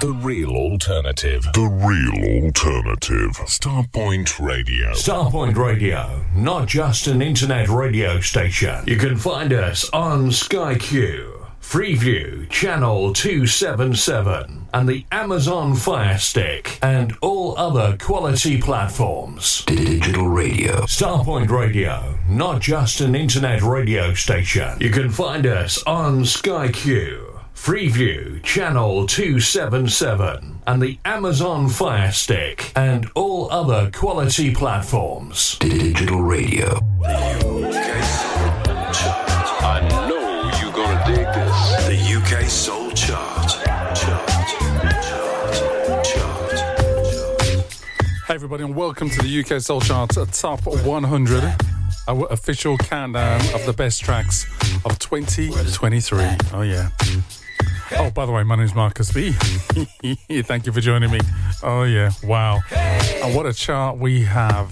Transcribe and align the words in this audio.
The 0.00 0.12
real 0.12 0.50
alternative. 0.50 1.42
The 1.54 1.68
real 1.68 2.44
alternative. 2.44 3.32
Starpoint 3.46 4.38
Radio. 4.38 4.92
Starpoint 4.92 5.56
Radio, 5.56 6.24
not 6.36 6.68
just 6.68 7.08
an 7.08 7.20
internet 7.20 7.68
radio 7.68 8.20
station. 8.20 8.84
You 8.86 8.96
can 8.96 9.16
find 9.16 9.52
us 9.52 9.90
on 9.90 10.30
Sky 10.30 10.76
Q, 10.76 11.44
Freeview, 11.60 12.48
Channel 12.48 13.12
277, 13.12 14.68
and 14.72 14.88
the 14.88 15.04
Amazon 15.10 15.74
Fire 15.74 16.18
Stick, 16.18 16.78
and 16.80 17.16
all 17.20 17.58
other 17.58 17.96
quality 17.98 18.60
platforms. 18.62 19.64
Digital 19.64 20.28
radio. 20.28 20.82
Starpoint 20.82 21.50
Radio, 21.50 22.16
not 22.28 22.60
just 22.60 23.00
an 23.00 23.16
internet 23.16 23.62
radio 23.62 24.14
station. 24.14 24.78
You 24.80 24.90
can 24.90 25.10
find 25.10 25.44
us 25.44 25.82
on 25.82 26.24
Sky 26.24 26.68
Q. 26.68 27.27
Freeview 27.58 28.42
Channel 28.44 29.06
277 29.06 30.62
and 30.66 30.80
the 30.80 30.98
Amazon 31.04 31.68
Fire 31.68 32.10
Stick 32.12 32.72
and 32.74 33.10
all 33.14 33.50
other 33.50 33.90
quality 33.90 34.54
platforms. 34.54 35.58
Digital 35.58 36.22
radio. 36.22 36.78
The 37.00 37.18
UK 37.66 38.04
Soul 38.04 38.92
Chart. 38.94 39.62
I 39.62 39.86
know 40.08 40.50
you're 40.62 40.72
gonna 40.72 41.04
dig 41.04 41.26
this. 41.26 41.86
The 41.88 41.98
UK 42.16 42.48
Soul 42.48 42.90
Chart. 42.92 43.52
Hey 48.26 48.34
everybody, 48.34 48.64
and 48.64 48.74
welcome 48.74 49.10
to 49.10 49.20
the 49.20 49.40
UK 49.44 49.60
Soul 49.60 49.82
Chart 49.82 50.10
Top 50.32 50.64
100, 50.64 51.54
our 52.06 52.26
official 52.32 52.78
countdown 52.78 53.40
of 53.52 53.66
the 53.66 53.74
best 53.74 54.00
tracks 54.02 54.46
of 54.86 54.98
2023. 54.98 56.24
Oh 56.54 56.62
yeah. 56.62 56.88
Oh, 57.92 58.10
by 58.10 58.26
the 58.26 58.32
way, 58.32 58.42
my 58.42 58.56
name's 58.56 58.74
Marcus 58.74 59.12
B. 59.12 59.32
Thank 60.42 60.66
you 60.66 60.72
for 60.72 60.80
joining 60.80 61.10
me. 61.10 61.20
Oh 61.62 61.84
yeah, 61.84 62.10
wow. 62.24 62.60
And 63.22 63.34
what 63.34 63.46
a 63.46 63.52
chart 63.52 63.98
we 63.98 64.22
have 64.22 64.70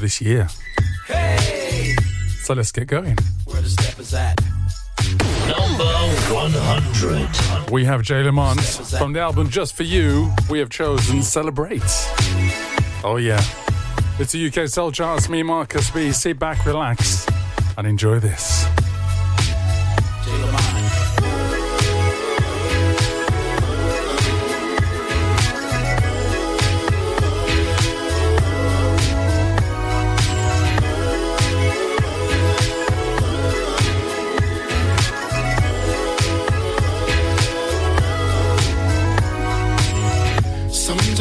this 0.00 0.20
year. 0.20 0.48
So 2.42 2.54
let's 2.54 2.72
get 2.72 2.86
going. 2.88 3.16
Number 5.48 5.84
100. 6.34 7.70
We 7.70 7.84
have 7.84 8.02
Jay 8.02 8.22
Lamont 8.22 8.60
from 8.60 9.12
the 9.12 9.20
album 9.20 9.48
Just 9.48 9.74
For 9.76 9.82
You. 9.84 10.32
We 10.50 10.58
have 10.58 10.70
chosen 10.70 11.22
Celebrate. 11.22 11.82
Oh, 13.04 13.16
yeah. 13.20 13.42
It's 14.18 14.34
a 14.34 14.46
UK 14.46 14.68
Soul 14.68 14.90
Charts. 14.92 15.28
Me, 15.28 15.42
Marcus 15.42 15.90
B. 15.90 16.10
Sit 16.12 16.38
back, 16.38 16.64
relax, 16.66 17.26
and 17.76 17.86
enjoy 17.86 18.18
this. 18.18 18.66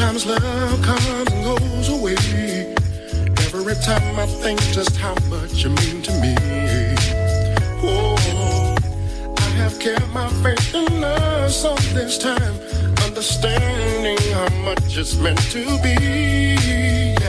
Sometimes 0.06 0.28
love 0.28 0.82
comes 0.84 1.08
and 1.08 1.44
goes 1.44 1.90
away. 1.90 2.76
Every 3.48 3.74
time 3.74 4.20
I 4.20 4.28
think 4.28 4.62
just 4.72 4.96
how 4.98 5.16
much 5.32 5.64
you 5.64 5.70
mean 5.70 6.04
to 6.04 6.12
me. 6.22 6.36
Oh, 7.82 8.76
I 9.36 9.42
have 9.58 9.80
kept 9.80 10.08
my 10.10 10.30
faith 10.44 10.76
in 10.76 11.04
us 11.04 11.66
all 11.66 11.76
this 11.96 12.20
time, 12.20 12.54
understanding 13.04 14.20
how 14.32 14.48
much 14.64 14.96
it's 14.96 15.16
meant 15.16 15.42
to 15.50 15.66
be. 15.82 17.25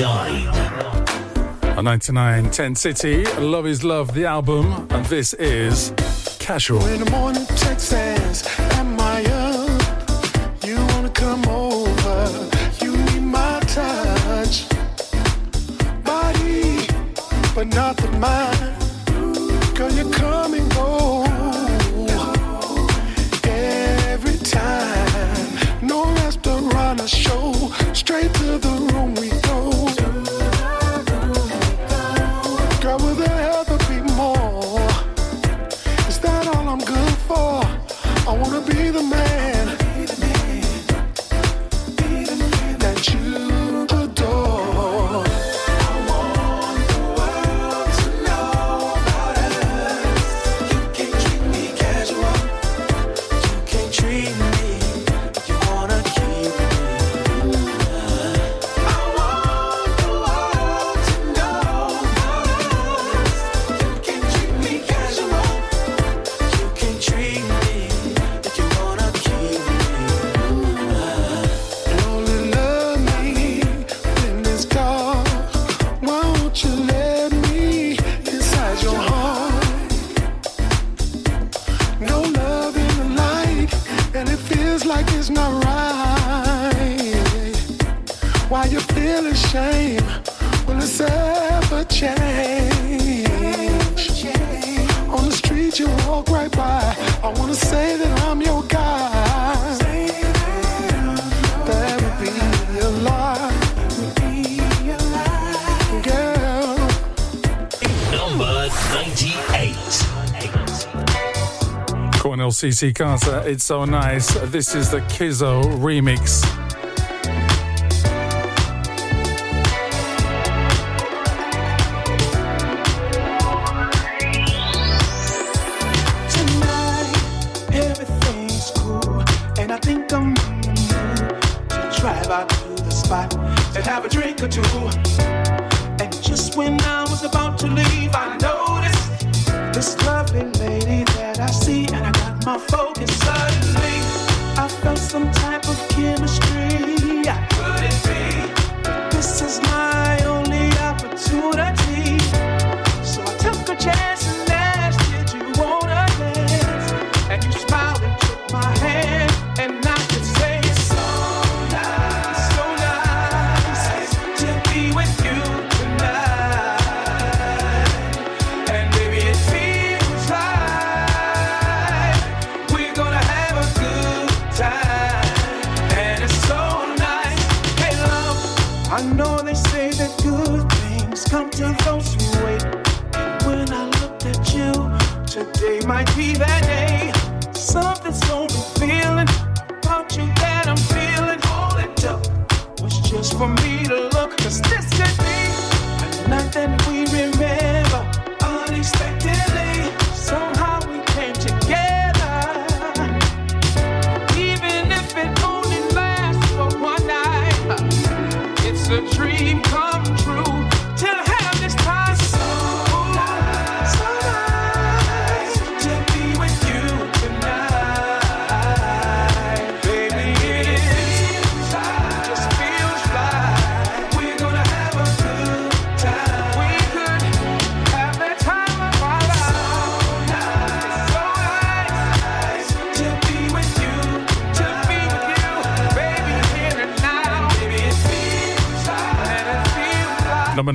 99. 0.00 1.76
A 1.76 1.82
99 1.82 2.50
10 2.50 2.74
City, 2.74 3.24
Love 3.38 3.66
is 3.66 3.84
Love, 3.84 4.14
the 4.14 4.24
album, 4.24 4.88
and 4.88 5.04
this 5.06 5.34
is 5.34 5.92
Casual. 6.38 6.82
In 6.86 7.04
the 7.04 7.10
morning, 7.10 7.46
am 8.78 8.98
I 8.98 9.22
up? 9.26 10.64
You 10.64 10.76
wanna 10.94 11.10
come 11.10 11.46
over? 11.46 12.48
You 12.82 12.96
need 12.96 13.24
my 13.24 13.60
touch, 13.66 14.66
body, 16.02 16.86
but 17.54 17.66
not 17.66 17.98
the 17.98 18.10
mind. 18.18 18.59
CC 112.60 112.94
Carter, 112.94 113.42
It's 113.46 113.64
So 113.64 113.86
Nice. 113.86 114.34
This 114.50 114.74
is 114.74 114.90
the 114.90 115.00
Kizzo 115.00 115.62
remix. 115.78 116.59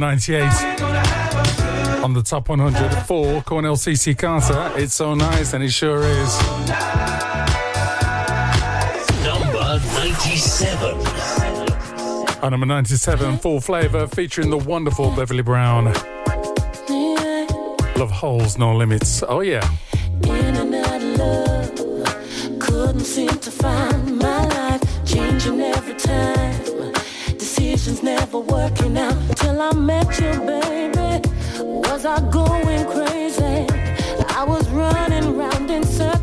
1998. 0.06 2.04
On 2.04 2.14
the 2.14 2.22
top 2.22 2.48
100 2.50 2.90
for 3.08 3.42
Cornell 3.42 3.76
CC 3.76 4.16
Carter, 4.16 4.72
it's 4.76 4.94
so 4.94 5.16
nice, 5.16 5.54
and 5.54 5.64
it 5.64 5.72
sure 5.72 6.04
is. 6.04 6.40
Number 9.24 9.80
97. 9.96 11.00
Number 12.52 12.68
97, 12.68 13.40
Full 13.40 13.60
Flavor, 13.60 14.06
featuring 14.06 14.52
the 14.52 14.58
wonderful 14.58 15.10
Beverly 15.16 15.42
Brown. 15.42 15.86
Love 17.98 18.12
holes, 18.12 18.60
no 18.60 18.76
limits. 18.76 19.24
Oh, 19.28 19.40
yeah. 19.40 19.68
Love, 20.22 21.74
couldn't 22.60 23.00
seem 23.00 23.30
to 23.30 23.50
find 23.50 24.18
my 24.20 24.46
life 24.46 24.84
changing 25.06 25.62
every 25.62 25.96
time 25.96 26.75
conditions 27.66 28.04
never 28.04 28.38
working 28.38 28.96
out 28.96 29.18
till 29.38 29.60
I 29.60 29.74
met 29.74 30.08
you, 30.20 30.40
baby. 30.46 31.28
Was 31.64 32.06
I 32.06 32.20
going 32.30 32.86
crazy? 32.86 33.66
I 34.30 34.46
was 34.48 34.70
running 34.70 35.36
round 35.36 35.72
in 35.72 35.84
circles. 35.84 36.15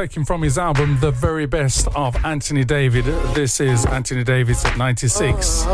taken 0.00 0.24
from 0.24 0.40
his 0.40 0.56
album 0.56 0.96
The 1.00 1.10
Very 1.10 1.44
Best 1.44 1.86
of 1.88 2.16
Anthony 2.24 2.64
David. 2.64 3.04
This 3.34 3.60
is 3.60 3.84
Anthony 3.84 4.24
David's 4.24 4.64
96 4.78 5.66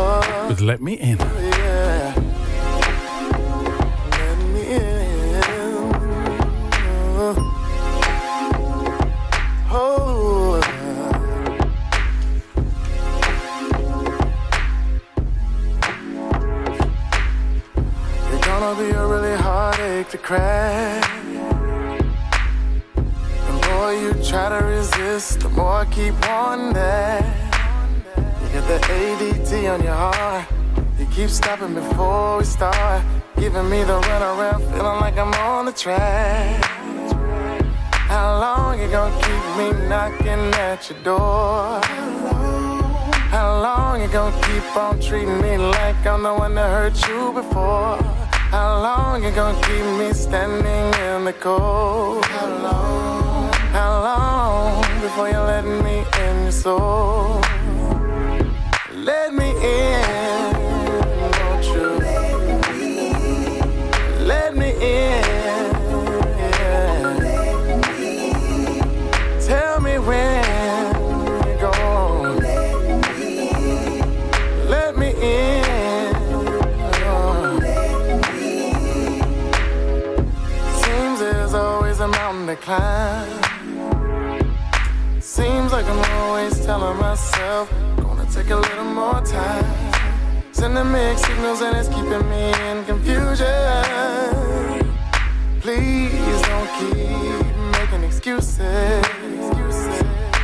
with 0.49 0.59
Let 0.59 0.81
Me 0.81 0.95
In. 0.95 1.17
Cold? 51.47 52.25
How 52.25 52.47
long? 52.65 53.51
How 53.77 53.91
long 54.07 55.01
before 55.05 55.29
you 55.33 55.39
let 55.53 55.65
me 55.85 55.95
in 56.25 56.35
your 56.43 56.51
soul? 56.51 57.16
More 89.17 89.25
time. 89.25 89.65
Sending 90.51 90.91
mixed 90.91 91.25
signals 91.25 91.61
and 91.61 91.77
it's 91.77 91.89
keeping 91.89 92.27
me 92.29 92.43
in 92.69 92.85
confusion. 92.85 93.47
Please 95.61 96.41
don't 96.49 96.69
keep 96.79 97.55
making 97.77 98.03
excuses. 98.03 99.05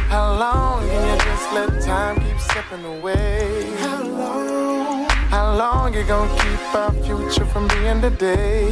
How 0.10 0.36
long 0.38 0.88
can 0.88 1.02
you 1.10 1.18
just 1.28 1.54
let 1.54 1.70
time 1.82 2.16
keep 2.24 2.40
slipping 2.40 2.86
away? 2.86 3.72
How 3.80 4.04
long? 4.04 5.06
How 5.34 5.56
long 5.56 5.94
you 5.94 6.04
gonna 6.04 6.42
keep 6.42 6.76
our 6.76 6.92
future 7.04 7.46
from 7.46 7.68
being 7.68 8.02
today? 8.02 8.70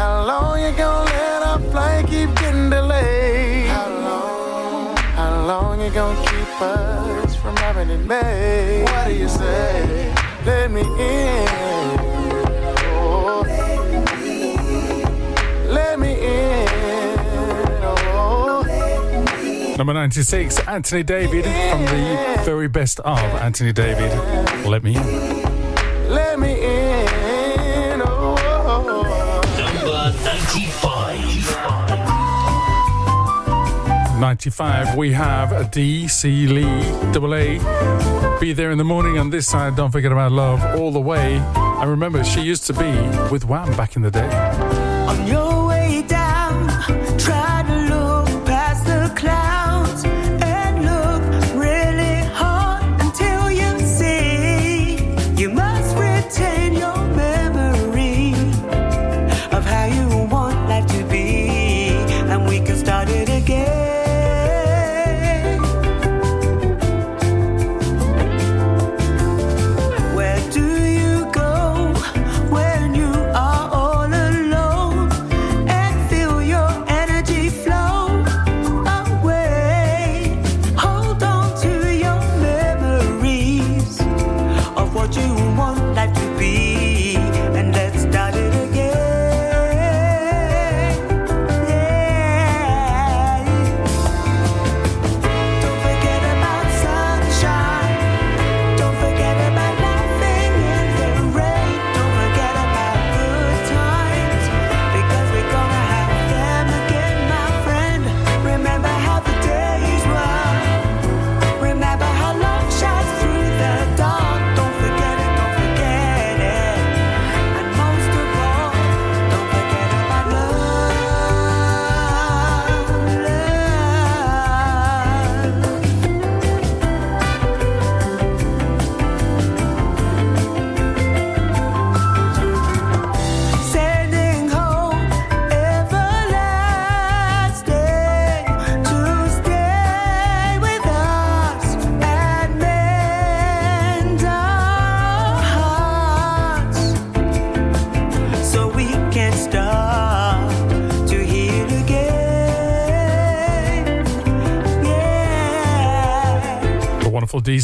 How 0.00 0.24
long 0.26 0.60
you 0.64 0.72
gonna 0.76 1.04
let 1.04 1.42
our 1.42 1.60
flight 1.70 2.06
keep 2.06 2.34
getting 2.36 2.70
delayed? 2.70 3.68
How 3.68 3.88
long? 4.06 4.96
How 5.20 5.46
long 5.46 5.80
you 5.80 5.90
gonna 5.90 6.26
keep 6.26 6.62
us 6.62 7.29
from 7.40 7.56
having 7.56 7.90
it 7.90 7.98
made? 8.06 8.84
What 8.84 9.08
do 9.08 9.14
you 9.14 9.28
say? 9.28 10.14
Let 10.44 10.70
me 10.70 10.82
in. 10.82 11.46
Let 15.72 15.98
me 15.98 16.12
in. 16.20 16.66
Number 19.76 19.94
96, 19.94 20.60
Anthony 20.68 21.02
David 21.02 21.44
from 21.44 21.86
the 21.86 22.42
very 22.44 22.68
best 22.68 23.00
of 23.00 23.18
Anthony 23.18 23.72
David. 23.72 24.12
Let 24.66 24.84
me 24.84 24.96
in. 24.96 25.39
95, 34.20 34.96
we 34.96 35.12
have 35.12 35.50
a 35.52 35.64
D, 35.64 36.06
C, 36.06 36.46
Lee, 36.46 36.62
double 37.12 37.34
A. 37.34 37.58
Be 38.38 38.52
there 38.52 38.70
in 38.70 38.76
the 38.76 38.84
morning 38.84 39.18
on 39.18 39.30
this 39.30 39.48
side. 39.48 39.76
Don't 39.76 39.90
forget 39.90 40.12
about 40.12 40.30
love 40.30 40.62
all 40.78 40.92
the 40.92 41.00
way. 41.00 41.36
And 41.36 41.90
remember 41.90 42.22
she 42.22 42.42
used 42.42 42.66
to 42.66 42.74
be 42.74 42.92
with 43.30 43.46
Wham 43.46 43.74
back 43.76 43.96
in 43.96 44.02
the 44.02 44.10
day. 44.10 44.30
On 45.08 45.26
your 45.26 45.66
way 45.68 46.02
down, 46.06 46.19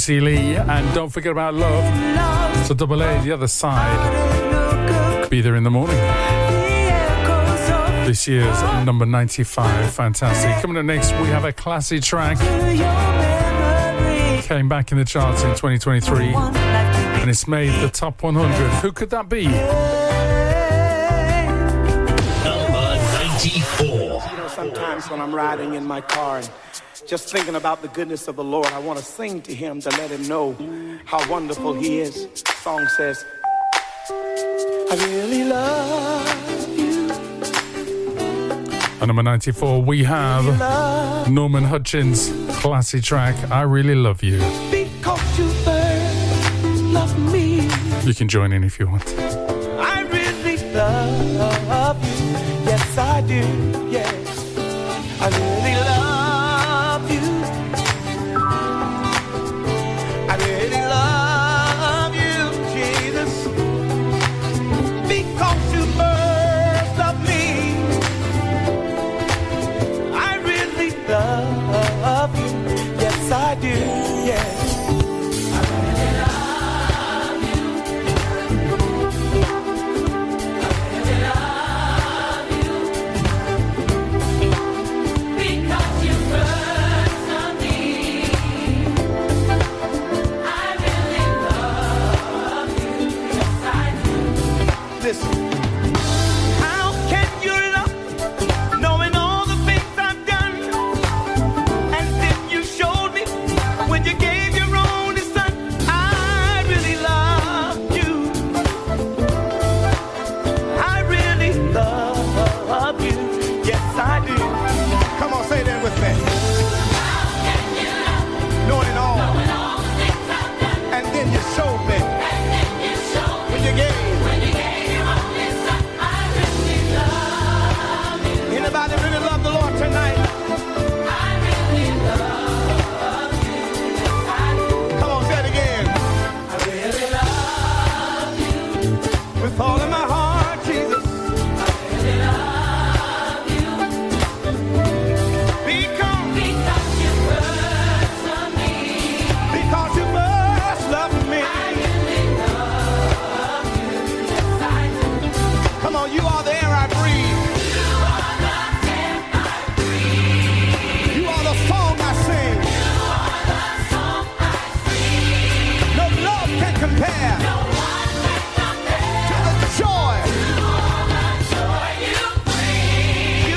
wonderful 0.09 0.15
DC 0.15 0.23
Lee. 0.23 0.57
And 0.57 0.95
don't 0.95 1.11
forget 1.11 1.33
about 1.33 1.55
love. 1.55 1.85
love. 2.17 2.67
So 2.67 2.75
double 2.75 3.03
A, 3.03 3.23
the 3.23 3.33
other 3.33 3.49
side. 3.49 5.31
Be 5.31 5.41
there 5.41 5.57
in 5.57 5.65
the 5.65 5.71
morning. 5.71 5.97
This 8.07 8.29
year's 8.29 8.63
number 8.85 9.05
95. 9.05 9.93
Fantastic. 9.93 10.63
Coming 10.63 10.77
up 10.77 10.85
next, 10.85 11.11
we 11.13 11.27
have 11.29 11.45
a 11.45 11.53
classy 11.53 12.01
track. 12.01 12.39
Came 14.45 14.69
back 14.69 14.93
in 14.93 14.99
the 14.99 15.05
charts 15.05 15.43
in 15.43 15.51
2023. 15.51 16.35
And 16.35 17.31
it's 17.31 17.49
made 17.49 17.73
the 17.81 17.89
top 17.89 18.23
100. 18.23 18.53
Who 18.83 18.93
could 18.93 19.11
that 19.11 19.29
be? 19.29 19.45
Number 22.45 22.97
94. 23.25 23.87
You 23.87 24.37
know, 24.37 24.49
sometimes 24.49 25.11
when 25.11 25.21
I'm 25.21 25.35
riding 25.35 25.75
in 25.75 25.85
my 25.85 26.01
car 26.01 26.39
and 26.39 26.49
just 27.07 27.29
thinking 27.31 27.55
about 27.55 27.83
the 27.83 27.89
goodness 27.89 28.27
of 28.27 28.37
the 28.37 28.45
Lord, 28.45 28.67
I 28.69 28.79
want 28.81 28.99
to 28.99 29.05
sing 29.05 29.41
to 29.43 29.55
him 29.55 29.81
to 29.81 29.91
let 29.91 30.11
him 30.11 30.27
know 30.27 30.57
how 31.05 31.29
wonderful 31.31 31.75
he 31.75 32.01
is. 32.01 32.27
The 32.43 32.53
song 32.63 32.87
says, 32.97 33.25
I 34.11 34.97
really 35.09 35.45
love 35.45 36.79
you. 36.79 37.11
At 39.01 39.07
number 39.07 39.23
94, 39.23 39.83
we 39.83 40.03
have 40.05 41.29
Norman 41.31 41.65
Hutchins' 41.65 42.33
classy 42.57 43.01
track, 43.01 43.37
I 43.51 43.63
Really 43.63 43.95
Love 43.95 44.23
You. 44.23 44.39
Because 44.71 45.39
you 45.39 45.49
first 45.65 46.83
love 46.83 47.33
me. 47.33 47.69
You 48.03 48.15
can 48.15 48.29
join 48.29 48.53
in 48.53 48.65
if 48.65 48.81
you 48.81 48.89
want. 48.89 49.07
I 49.19 50.03
really 50.03 50.57
love 50.73 52.03
you. 52.05 52.27
Yes, 52.67 52.99
I 52.99 53.21
do. 53.21 53.35
Yes, 53.91 54.59
I 55.21 55.29
really 55.29 55.75
love 55.85 56.21
you. 56.21 56.26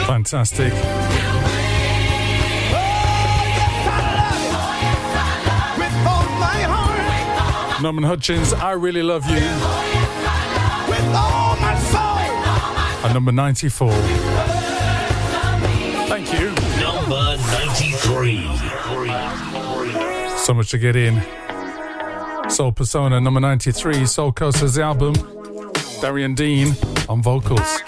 Fantastic. 0.10 0.74
Norman 7.80 8.04
Hutchins, 8.04 8.52
I 8.54 8.72
Really 8.72 9.04
Love 9.04 9.30
You. 9.30 9.38
At 13.04 13.12
number 13.14 13.32
94. 13.32 13.92
Thank 16.08 16.34
you. 16.34 16.56
Number 16.82 17.38
93. 17.52 18.48
So 20.40 20.56
much 20.56 20.72
to 20.72 20.80
get 20.80 20.96
in. 20.96 21.22
Soul 22.50 22.72
Persona, 22.72 23.22
number 23.22 23.40
93. 23.40 24.08
Soul 24.08 24.32
Coaster's 24.32 24.80
album. 24.80 25.14
Darian 26.02 26.34
Dean 26.34 26.74
on 27.08 27.22
vocals. 27.22 27.84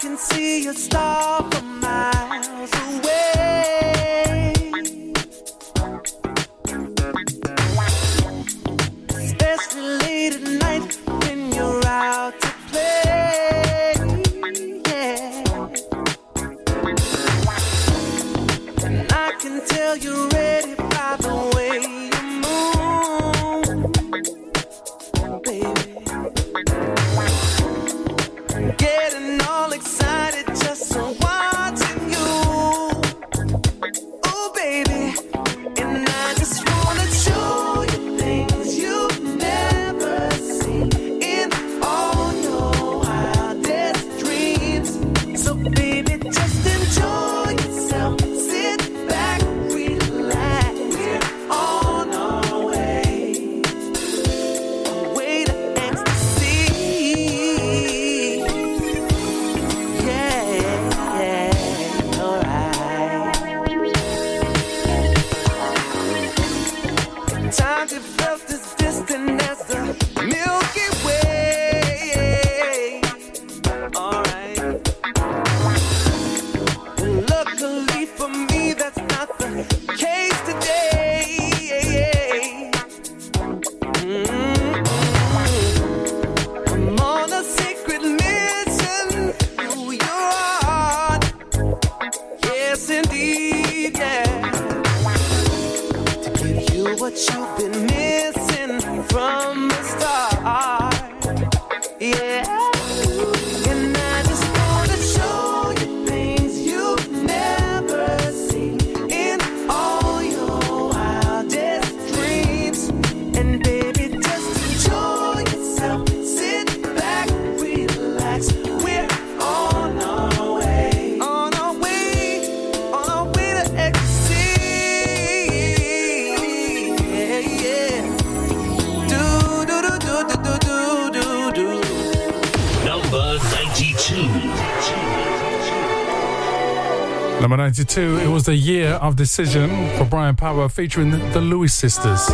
it 138.00 138.28
was 138.28 138.44
the 138.44 138.54
year 138.54 138.90
of 139.02 139.16
decision 139.16 139.68
for 139.98 140.04
Brian 140.04 140.34
Power 140.34 140.68
featuring 140.68 141.10
the 141.10 141.40
Lewis 141.40 141.74
sisters. 141.74 142.26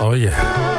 Oh, 0.00 0.14
yeah. 0.16 0.77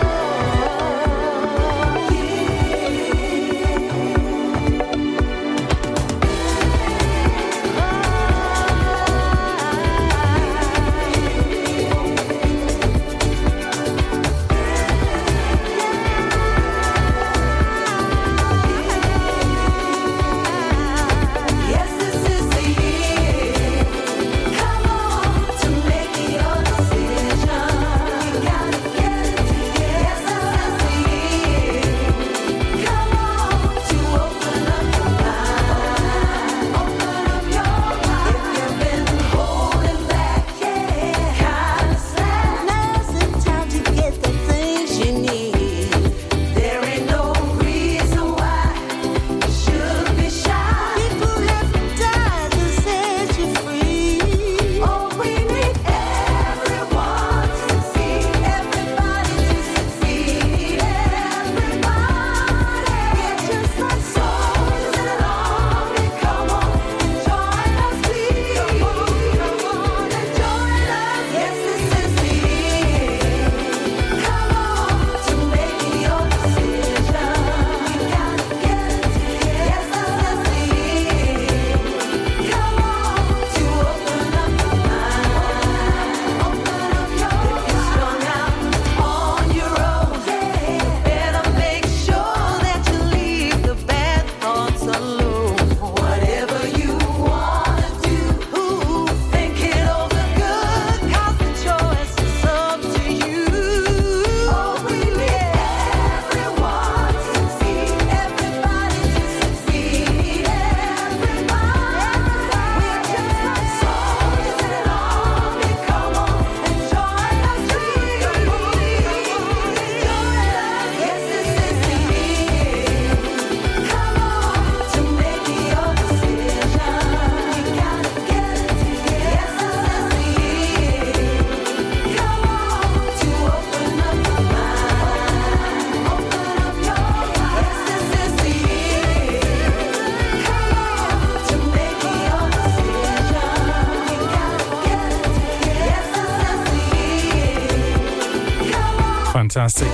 fantastic. 149.50 149.90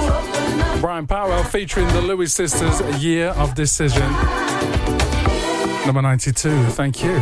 Brian 0.81 1.07
Powell 1.07 1.41
featuring 1.45 1.87
the 1.87 2.01
Lewis 2.01 2.33
Sisters, 2.33 2.81
Year 3.01 3.29
of 3.37 3.55
Decision. 3.55 4.11
Number 5.85 6.01
92, 6.01 6.65
thank 6.71 7.01
you. 7.01 7.13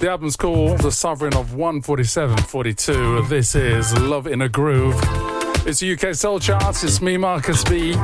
The 0.00 0.08
album's 0.08 0.36
called 0.36 0.78
The 0.78 0.90
Sovereign 0.90 1.34
of 1.34 1.50
14742. 1.50 3.26
This 3.28 3.54
is 3.54 3.94
Love 3.98 4.26
in 4.26 4.40
a 4.40 4.48
Groove. 4.48 4.98
It's 5.66 5.80
the 5.80 5.92
UK 5.92 6.14
Soul 6.14 6.40
Charts. 6.40 6.84
It's 6.84 7.02
me, 7.02 7.18
Marcus 7.18 7.62
B. 7.64 7.94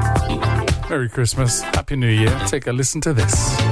Merry 0.92 1.09
Christmas. 1.09 1.62
Happy 1.62 1.96
New 1.96 2.07
Year. 2.07 2.38
Take 2.46 2.66
a 2.66 2.72
listen 2.72 3.00
to 3.00 3.14
this. 3.14 3.71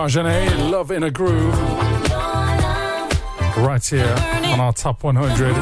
Love 0.00 0.90
in 0.92 1.02
a 1.02 1.10
Groove. 1.10 1.54
Right 3.58 3.84
here 3.84 4.14
on 4.46 4.58
our 4.58 4.72
Top 4.72 5.04
100, 5.04 5.54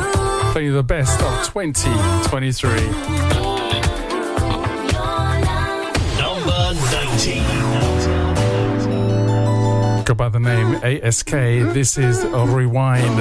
playing 0.53 0.74
the 0.74 0.83
best 0.85 1.20
of 1.20 1.44
2023. 1.48 2.70
Number 6.20 6.72
19. 9.96 10.05
Go 10.05 10.14
by 10.14 10.29
the 10.29 10.38
name 10.38 10.77
ASK. 10.85 11.31
This 11.74 11.98
is 11.98 12.22
a 12.22 12.46
Rewind. 12.46 13.18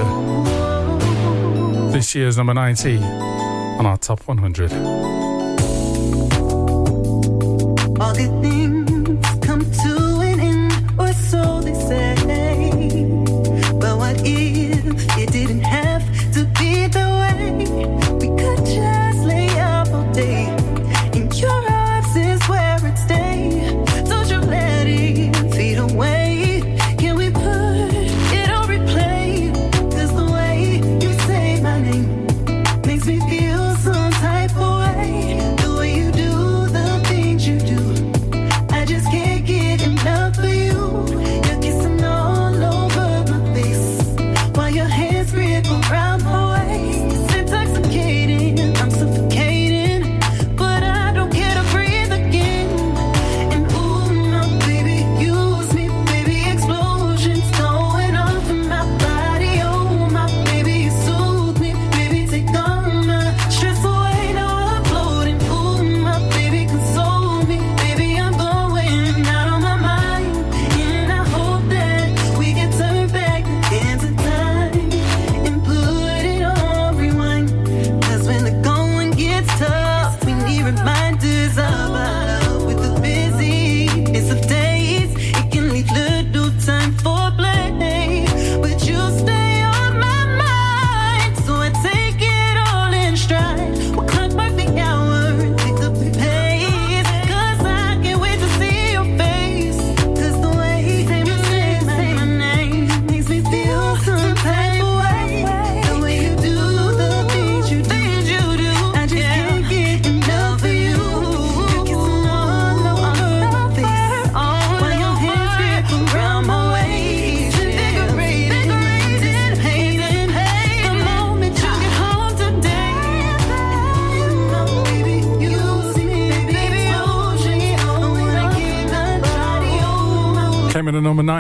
This 1.92 2.14
year's 2.14 2.38
number 2.38 2.54
90 2.54 2.98
on 3.00 3.88
our 3.88 3.98
Top 3.98 4.20
100. 4.28 5.27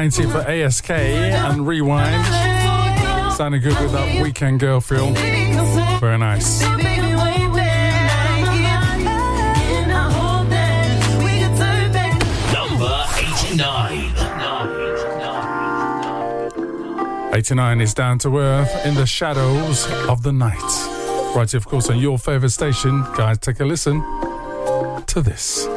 90 0.07 0.31
for 0.31 0.37
ASK 0.37 0.89
and 0.91 1.67
Rewind. 1.67 2.25
Sounding 3.33 3.61
good 3.61 3.77
with 3.81 3.91
that 3.91 4.21
weekend 4.21 4.61
girl 4.61 4.79
feel. 4.79 5.11
Very 5.99 6.17
nice. 6.17 6.61
Number 12.53 13.05
89. 13.17 14.13
89 17.33 17.81
is 17.81 17.93
down 17.93 18.17
to 18.19 18.37
earth 18.37 18.85
in 18.85 18.95
the 18.95 19.05
shadows 19.05 19.91
of 20.07 20.23
the 20.23 20.31
night. 20.31 20.55
Right, 21.35 21.53
of 21.53 21.67
course, 21.67 21.89
on 21.89 21.99
your 21.99 22.17
favourite 22.17 22.53
station, 22.53 23.01
guys, 23.17 23.39
take 23.39 23.59
a 23.59 23.65
listen 23.65 24.01
to 25.05 25.21
this. 25.21 25.67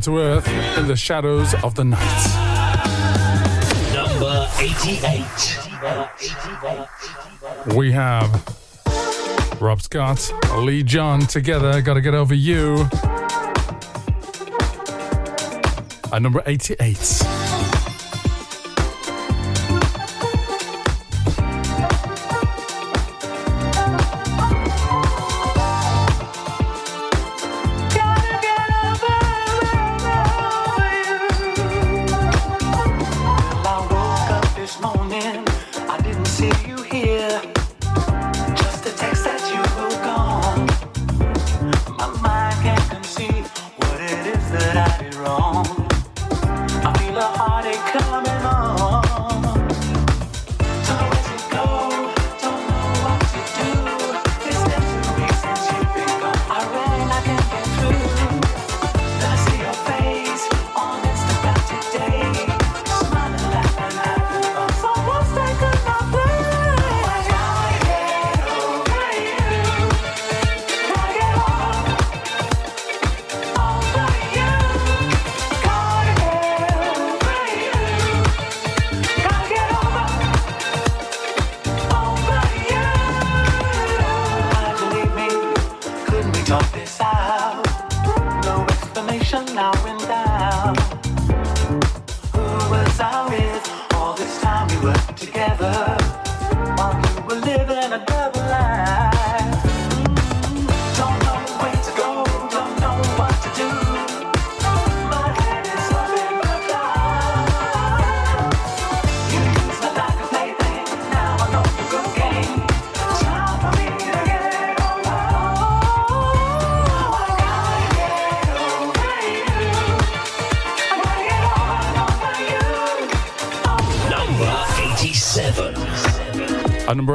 to 0.00 0.18
earth 0.18 0.48
in 0.78 0.86
the 0.86 0.96
shadows 0.96 1.54
of 1.62 1.74
the 1.74 1.84
night. 1.84 2.26
Number 3.94 4.48
88. 4.58 5.58
We 7.74 7.92
have 7.92 8.30
Rob 9.60 9.82
Scott, 9.82 10.32
Lee 10.58 10.82
John 10.82 11.20
together, 11.20 11.82
gotta 11.82 12.00
get 12.00 12.14
over 12.14 12.34
you. 12.34 12.88
At 16.12 16.22
number 16.22 16.42
88. 16.46 17.39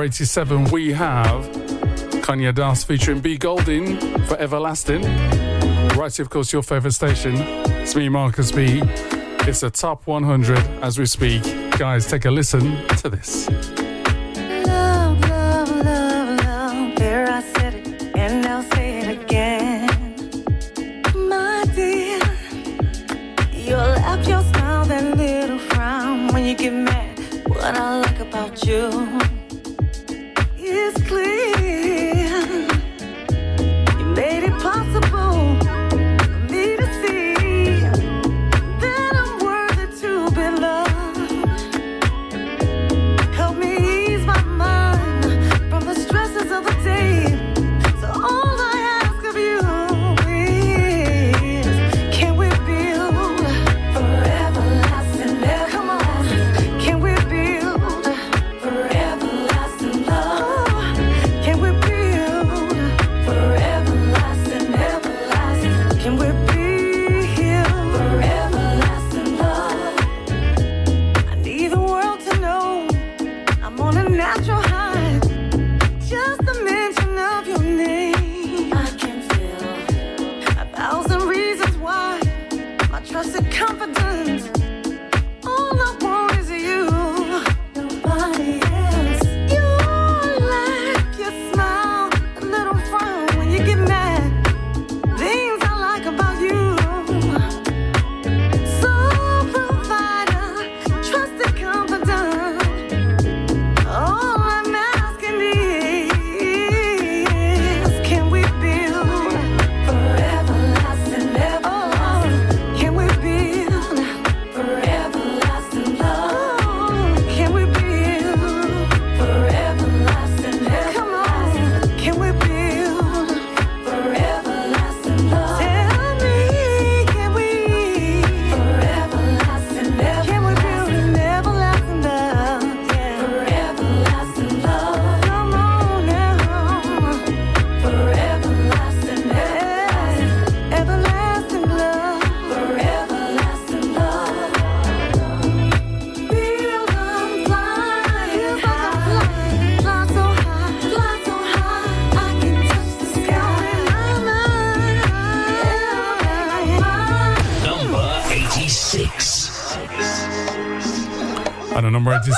87, 0.05 0.65
we 0.65 0.93
have 0.93 1.47
Kanye 2.21 2.53
Das 2.53 2.83
featuring 2.83 3.21
B 3.21 3.39
Golden 3.39 3.97
for 4.27 4.37
Everlasting. 4.37 5.01
Right 5.97 6.19
of 6.19 6.29
course, 6.29 6.53
your 6.53 6.61
favourite 6.61 6.93
station. 6.93 7.33
It's 7.81 7.95
me, 7.95 8.07
Marcus 8.07 8.51
B. 8.51 8.83
It's 9.47 9.63
a 9.63 9.71
top 9.71 10.05
100 10.05 10.59
as 10.83 10.99
we 10.99 11.07
speak. 11.07 11.41
Guys, 11.79 12.05
take 12.05 12.25
a 12.25 12.29
listen 12.29 12.87
to 12.97 13.09
this. 13.09 13.49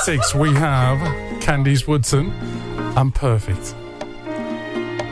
six, 0.08 0.34
we 0.34 0.50
have 0.54 0.98
Candice 1.42 1.86
Woodson 1.86 2.30
and 2.96 3.14
Perfect. 3.14 3.74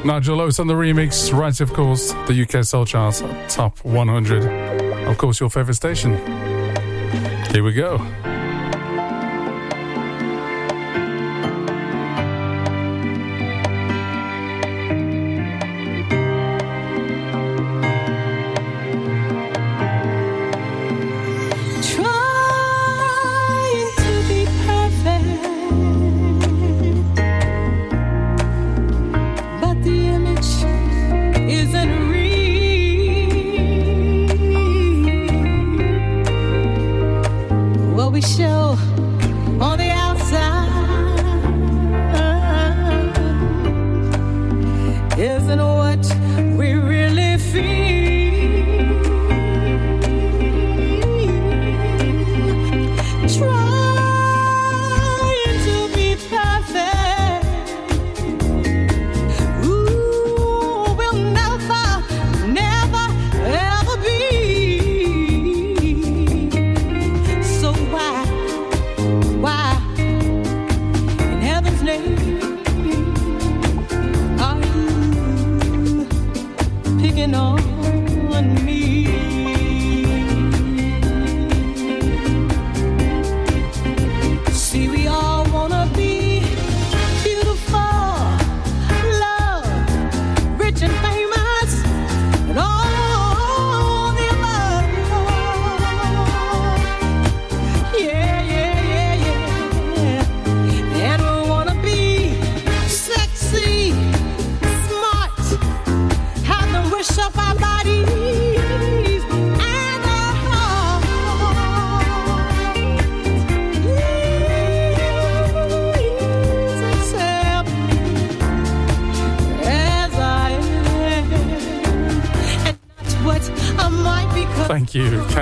Nigel 0.06 0.40
Oates 0.40 0.58
on 0.58 0.68
the 0.68 0.72
remix, 0.72 1.38
right, 1.38 1.60
of 1.60 1.70
course, 1.74 2.12
the 2.26 2.46
UK 2.48 2.64
Soul 2.64 2.86
Charts 2.86 3.22
Top 3.54 3.76
100. 3.84 5.06
Of 5.06 5.18
course, 5.18 5.38
your 5.38 5.50
favourite 5.50 5.76
station. 5.76 6.16
Here 7.50 7.62
we 7.62 7.74
go. 7.74 7.98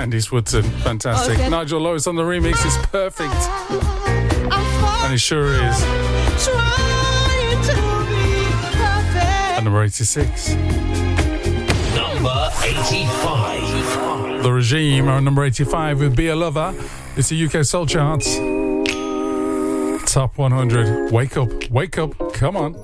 Andy 0.05 0.21
Woodson. 0.31 0.61
Fantastic. 0.61 1.39
Okay. 1.39 1.49
Nigel 1.49 1.81
Lewis 1.81 2.05
on 2.05 2.15
the 2.15 2.21
remix 2.21 2.63
is 2.63 2.77
perfect. 2.91 3.33
And 5.01 5.11
it 5.11 5.17
sure 5.19 5.51
is. 5.53 5.83
And 9.55 9.65
number 9.65 9.81
86. 9.81 10.53
Number 11.95 12.51
85. 12.61 14.43
The 14.43 14.53
Regime 14.53 15.07
are 15.07 15.19
number 15.19 15.43
85 15.43 16.01
with 16.01 16.15
Be 16.15 16.27
a 16.27 16.35
Lover. 16.35 16.75
It's 17.17 17.31
a 17.31 17.43
UK 17.43 17.65
Soul 17.65 17.87
Charts. 17.87 18.35
Top 20.05 20.37
100. 20.37 21.11
Wake 21.11 21.35
up, 21.35 21.49
wake 21.71 21.97
up, 21.97 22.31
come 22.35 22.55
on. 22.55 22.75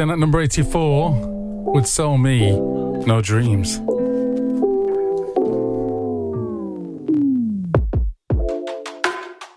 in 0.00 0.10
at 0.10 0.18
number 0.18 0.40
84 0.40 1.12
would 1.74 1.86
sell 1.86 2.16
Me, 2.16 2.52
No 3.06 3.20
Dreams. 3.20 3.78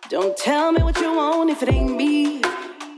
Don't 0.10 0.36
tell 0.38 0.72
me 0.74 0.84
what 0.84 1.00
you 1.00 1.16
want 1.16 1.50
if 1.50 1.64
it 1.64 1.70
ain't 1.70 1.96
me. 1.96 2.42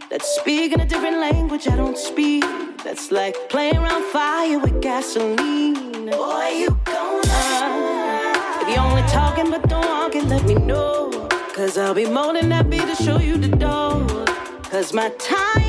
That's 0.09 0.27
speaking 0.39 0.81
a 0.81 0.85
different 0.85 1.17
language 1.17 1.67
I 1.67 1.75
don't 1.75 1.97
speak. 1.97 2.43
That's 2.83 3.11
like 3.11 3.35
playing 3.49 3.77
around 3.77 4.03
fire 4.05 4.57
with 4.59 4.81
gasoline. 4.81 6.09
Boy, 6.09 6.49
you 6.61 6.69
gon' 6.83 7.21
uh, 7.27 8.61
If 8.61 8.69
you 8.69 8.81
only 8.81 9.03
talking 9.03 9.51
but 9.51 9.69
don't 9.69 9.85
walk 9.85 10.15
it, 10.15 10.25
let 10.25 10.43
me 10.45 10.55
know. 10.55 11.11
Cause 11.53 11.77
I'll 11.77 11.93
be 11.93 12.05
more 12.05 12.33
than 12.33 12.49
happy 12.51 12.79
to 12.79 12.95
show 12.95 13.19
you 13.19 13.37
the 13.37 13.55
door. 13.55 14.25
Cause 14.63 14.93
my 14.93 15.09
time 15.19 15.64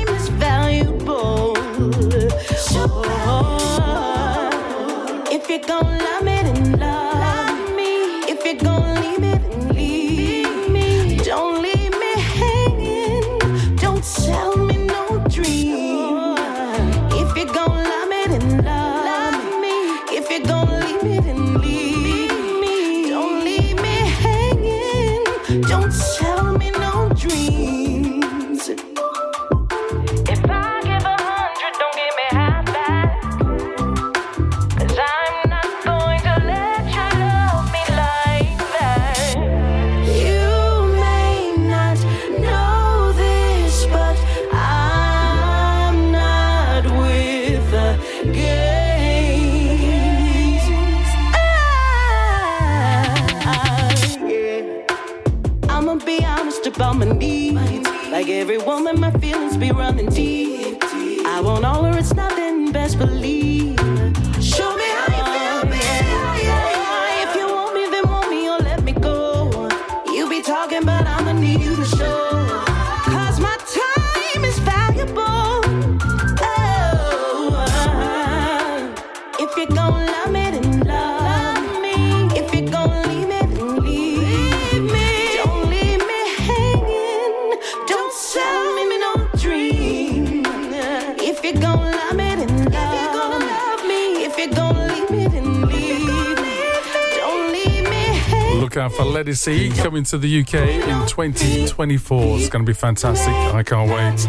Let 99.11 99.27
it 99.27 99.35
see 99.35 99.69
coming 99.69 100.03
to 100.05 100.17
the 100.17 100.41
UK 100.41 100.53
in 100.53 101.07
2024. 101.07 102.37
It's 102.39 102.49
going 102.49 102.65
to 102.65 102.69
be 102.69 102.73
fantastic. 102.73 103.33
I 103.33 103.63
can't 103.63 103.89
wait. 103.89 104.25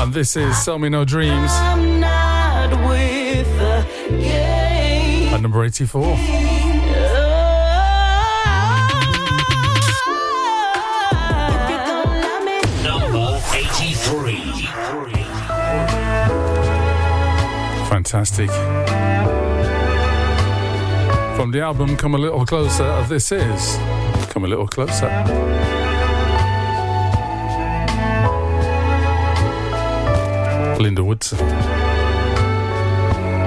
And 0.00 0.12
this 0.12 0.36
is 0.36 0.56
Sell 0.62 0.78
Me 0.78 0.88
No 0.88 1.04
Dreams. 1.04 1.50
At 5.32 5.40
number 5.40 5.64
84. 5.64 6.16
fantastic. 18.10 19.39
From 21.40 21.52
the 21.52 21.62
album 21.62 21.96
Come 21.96 22.14
a 22.14 22.18
Little 22.18 22.44
Closer, 22.44 23.02
this 23.08 23.32
is 23.32 23.78
Come 24.28 24.44
a 24.44 24.46
Little 24.46 24.68
Closer. 24.68 25.08
Linda 30.78 31.02
Woodson. 31.02 31.38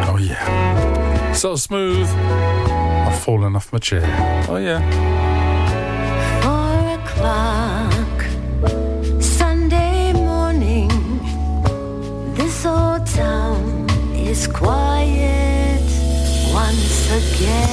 Oh 0.09 0.17
yeah. 0.19 1.33
So 1.33 1.55
smooth. 1.55 2.09
I've 2.09 3.19
fallen 3.19 3.55
off 3.55 3.71
my 3.71 3.77
chair. 3.77 4.01
Oh 4.49 4.57
yeah. 4.57 4.81
Four 6.41 6.95
o'clock 6.99 8.25
Sunday 9.21 10.13
morning. 10.13 10.89
This 12.33 12.65
old 12.65 13.05
town 13.05 13.87
is 14.15 14.47
quiet 14.47 15.83
once 16.51 17.11
again. 17.11 17.72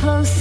Just 0.00 0.39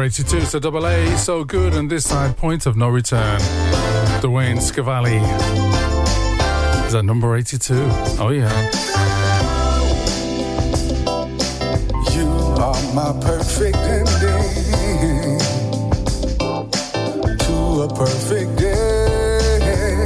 Number 0.00 0.08
82, 0.08 0.40
So 0.46 0.58
double 0.58 0.86
A, 0.86 1.14
so 1.18 1.44
good, 1.44 1.74
and 1.74 1.90
this 1.90 2.08
side, 2.08 2.34
point 2.38 2.64
of 2.64 2.74
no 2.74 2.88
return. 2.88 3.38
Dwayne 4.22 4.56
Scavalli 4.56 5.20
is 6.86 6.94
at 6.94 7.04
number 7.04 7.36
82. 7.36 7.74
Oh, 8.18 8.30
yeah. 8.30 8.48
You 12.14 12.28
are 12.62 12.94
my 12.94 13.12
perfect 13.20 13.76
ending 13.76 15.38
to 17.36 17.82
a 17.82 17.88
perfect 17.94 18.56
day. 18.56 20.04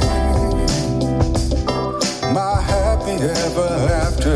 My 2.33 2.61
happy 2.61 3.15
ever 3.23 3.69
after. 4.03 4.35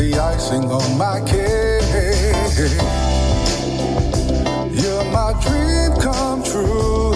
The 0.00 0.20
icing 0.20 0.70
on 0.70 0.96
my 0.96 1.20
cake. 1.28 1.65
You're 4.72 5.04
my 5.12 5.32
dream 5.40 5.92
come 6.00 6.42
true. 6.42 7.15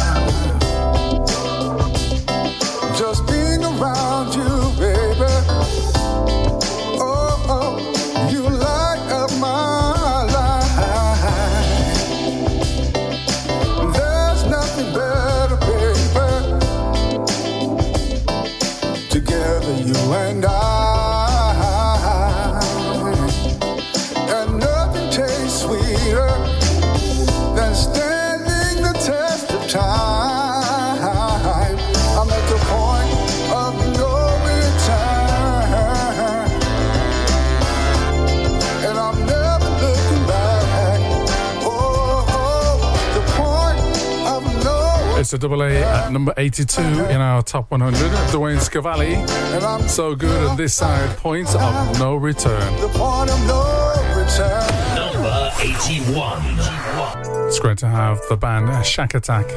a 45.33 45.37
double 45.37 45.61
A 45.63 45.77
at 45.77 46.11
number 46.11 46.33
82 46.37 46.81
in 46.81 47.21
our 47.21 47.41
top 47.43 47.69
100. 47.71 47.97
Dwayne 48.31 48.57
Scavalli, 48.57 49.15
And 49.55 49.63
I'm 49.63 49.87
so 49.87 50.15
good, 50.15 50.49
and 50.49 50.57
this 50.57 50.73
side, 50.73 51.17
points 51.17 51.55
of 51.55 51.99
no 51.99 52.15
return. 52.15 52.59
the 52.81 52.87
point 52.89 53.29
of 53.29 53.47
no 53.47 53.93
return. 54.15 54.67
Number 54.95 55.51
81. 55.61 57.47
It's 57.47 57.59
great 57.59 57.77
to 57.79 57.87
have 57.87 58.19
the 58.29 58.37
band 58.37 58.67
Shakatak 58.83 59.47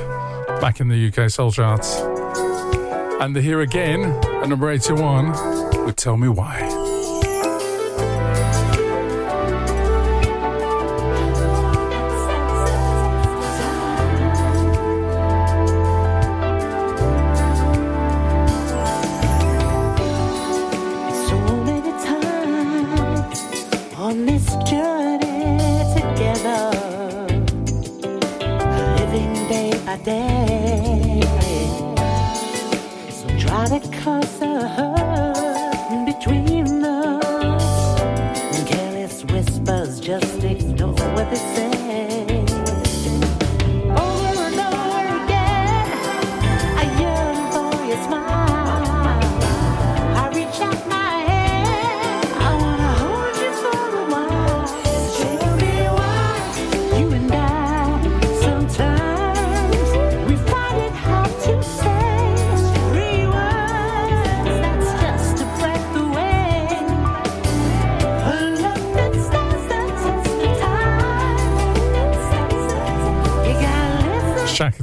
back 0.61 0.81
in 0.81 0.89
the 0.89 1.09
UK 1.13 1.31
Soul 1.31 1.53
Charts. 1.53 1.97
And 3.21 3.35
they're 3.35 3.43
here 3.43 3.61
again 3.61 4.05
at 4.43 4.49
number 4.49 4.71
81 4.71 5.85
with 5.87 5.97
Tell 5.97 6.17
Me 6.17 6.29
Why. 6.29 6.74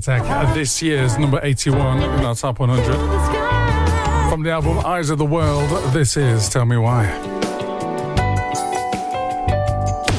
Attack 0.01 0.55
this 0.55 0.81
year's 0.81 1.19
number 1.19 1.39
81 1.43 2.01
in 2.01 2.25
our 2.25 2.33
top 2.33 2.57
100. 2.57 4.31
From 4.31 4.41
the 4.41 4.49
album 4.49 4.79
Eyes 4.79 5.11
of 5.11 5.19
the 5.19 5.25
World, 5.25 5.69
this 5.93 6.17
is 6.17 6.49
Tell 6.49 6.65
Me 6.65 6.75
Why. 6.75 7.05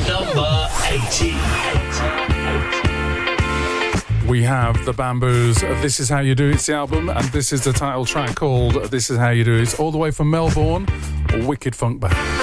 Number 0.07 0.69
88. 0.87 1.35
We 4.29 4.45
have 4.45 4.85
The 4.85 4.93
Bamboos, 4.93 5.63
This 5.63 5.99
Is 5.99 6.09
How 6.09 6.21
You 6.21 6.37
Do 6.37 6.51
It's 6.51 6.67
the 6.67 6.75
album, 6.75 7.09
and 7.09 7.25
this 7.33 7.53
is 7.53 7.65
the 7.65 7.73
title 7.73 8.05
track 8.05 8.37
called 8.37 8.85
This 8.85 9.11
Is 9.11 9.19
How 9.19 9.31
You 9.31 9.43
Do 9.43 9.59
It's 9.59 9.81
all 9.81 9.91
the 9.91 9.99
way 9.99 10.13
from 10.13 10.31
Melbourne, 10.31 10.87
Wicked 11.45 11.75
Funk 11.75 11.99
Band. 11.99 12.42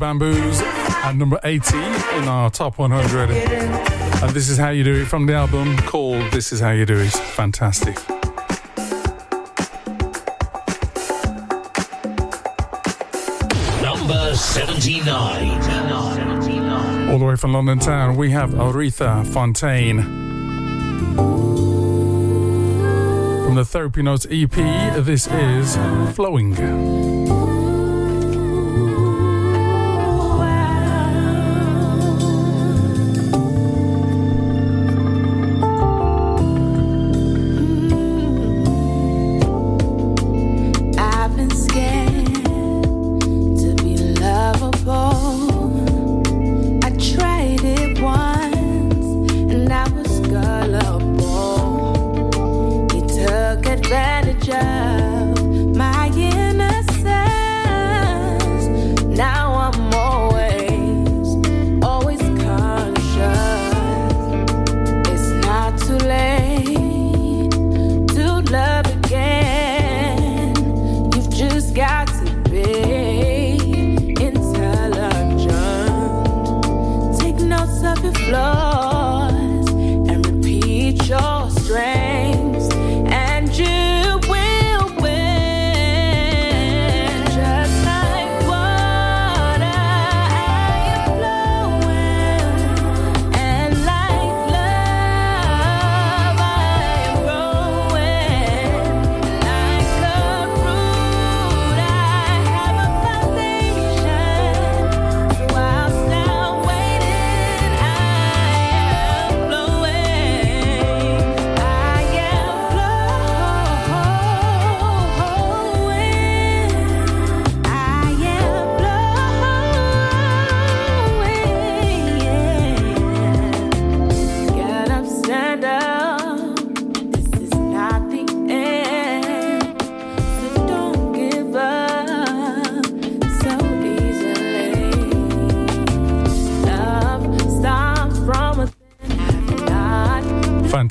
Bamboos 0.00 0.62
at 0.62 1.12
number 1.12 1.38
80 1.44 1.76
in 1.76 2.24
our 2.24 2.50
top 2.50 2.78
100. 2.78 3.30
And 3.30 4.30
this 4.30 4.48
is 4.48 4.56
how 4.56 4.70
you 4.70 4.82
do 4.82 5.02
it 5.02 5.04
from 5.04 5.26
the 5.26 5.34
album 5.34 5.76
called 5.76 6.32
This 6.32 6.52
Is 6.52 6.60
How 6.60 6.70
You 6.70 6.86
Do 6.86 6.98
It. 6.98 7.12
Fantastic. 7.12 7.96
Number 13.82 14.34
79. 14.34 17.10
All 17.10 17.18
the 17.18 17.24
way 17.26 17.36
from 17.36 17.52
London 17.52 17.78
town, 17.78 18.16
we 18.16 18.30
have 18.30 18.50
Aretha 18.50 19.26
Fontaine. 19.26 20.02
From 23.44 23.54
the 23.54 23.66
Therapy 23.66 24.00
Notes 24.00 24.26
EP, 24.30 24.50
this 24.50 25.26
is 25.26 25.76
Flowing. 26.14 27.49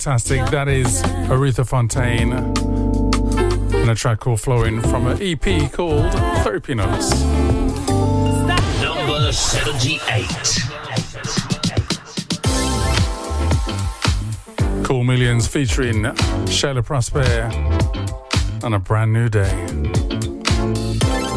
Fantastic. 0.09 0.49
That 0.49 0.67
is 0.67 1.03
Aretha 1.29 1.67
Fontaine 1.67 2.33
and 2.33 3.89
a 3.91 3.93
track 3.93 4.19
called 4.19 4.41
Flowing 4.41 4.81
from 4.81 5.05
an 5.05 5.21
EP 5.21 5.71
called 5.71 6.11
Therapy 6.43 6.73
Notes. 6.73 7.11
Number 8.81 9.31
78. 9.31 10.25
Cool 14.83 15.03
Millions 15.03 15.47
featuring 15.47 16.01
Shayla 16.47 16.83
Prosper 16.83 17.51
on 18.65 18.73
a 18.73 18.79
brand 18.79 19.13
new 19.13 19.29
day. 19.29 19.53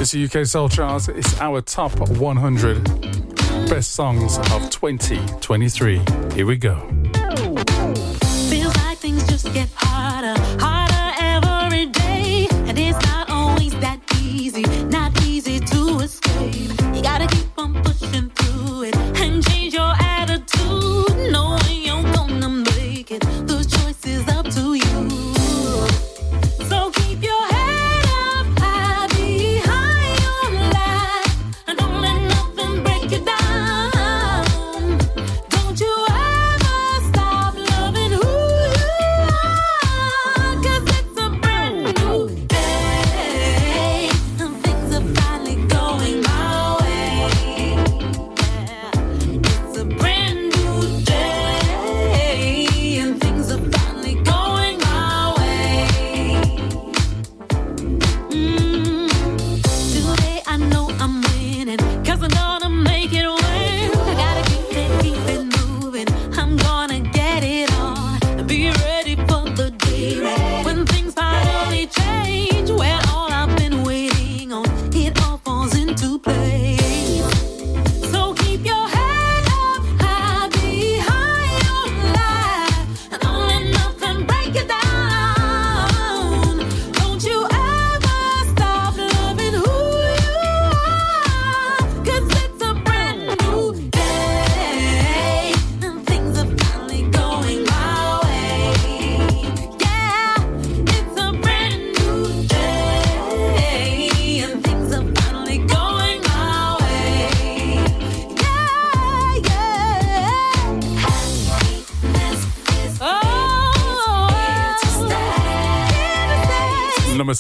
It's 0.01 0.12
the 0.12 0.25
UK 0.25 0.47
Soul 0.47 0.70
Charts. 0.70 1.09
It's 1.09 1.39
our 1.43 1.61
top 1.61 1.93
100 2.09 2.85
best 3.68 3.93
songs 3.93 4.39
of 4.39 4.70
2023. 4.70 6.01
Here 6.35 6.47
we 6.47 6.57
go. 6.57 6.91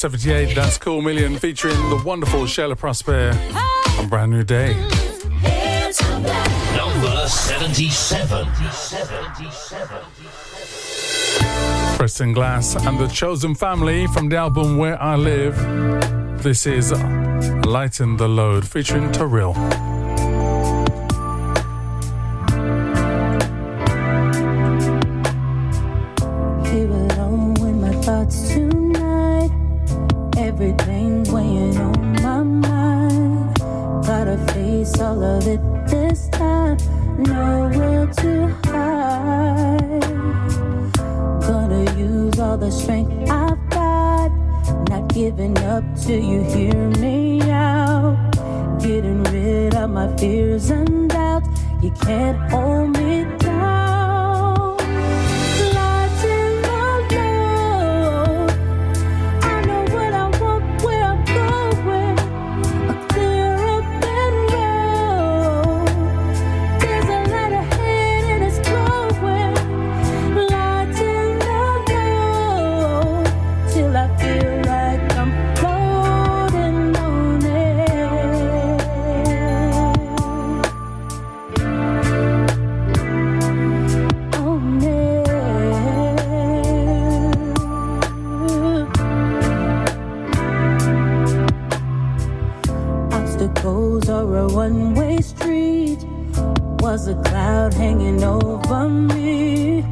78, 0.02 0.56
that's 0.56 0.78
Cool 0.78 1.00
Million 1.00 1.38
featuring 1.38 1.76
the 1.88 2.02
wonderful 2.04 2.40
Shayla 2.40 2.76
Prosper 2.76 3.30
on 4.00 4.08
Brand 4.08 4.32
New 4.32 4.42
Day. 4.42 4.72
Here 4.72 5.86
to 5.86 5.92
stay. 5.92 6.76
Number 6.76 7.28
77. 7.28 8.48
Preston 11.96 12.32
Glass 12.32 12.74
and 12.74 12.98
the 12.98 13.06
Chosen 13.06 13.54
Family 13.54 14.08
from 14.08 14.28
the 14.28 14.38
album 14.38 14.76
Where 14.76 15.00
I 15.00 15.14
Live. 15.14 15.56
This 16.42 16.66
is 16.66 16.90
Lighten 17.64 18.16
the 18.16 18.26
Load 18.26 18.66
featuring 18.66 19.12
Terrell. 19.12 19.54
Of 35.22 35.46
it 35.46 35.60
this 35.86 36.28
time. 36.28 36.76
Nowhere 37.18 38.06
to 38.06 38.48
hide. 38.66 40.00
Gonna 41.46 41.84
use 41.96 42.38
all 42.38 42.58
the 42.58 42.70
strength 42.70 43.30
I've 43.30 43.70
got. 43.70 44.30
Not 44.88 45.08
giving 45.08 45.56
up 45.58 45.84
till 45.96 46.22
you 46.22 46.42
hear 46.42 46.88
me 46.98 47.40
out. 47.50 48.16
Getting 48.80 49.22
rid 49.24 49.74
of 49.74 49.90
my 49.90 50.14
fears 50.16 50.70
and 50.70 51.08
doubts. 51.08 51.48
You 51.82 51.90
can't 52.02 52.38
hold 52.50 52.91
over 98.82 98.90
me. 98.90 99.84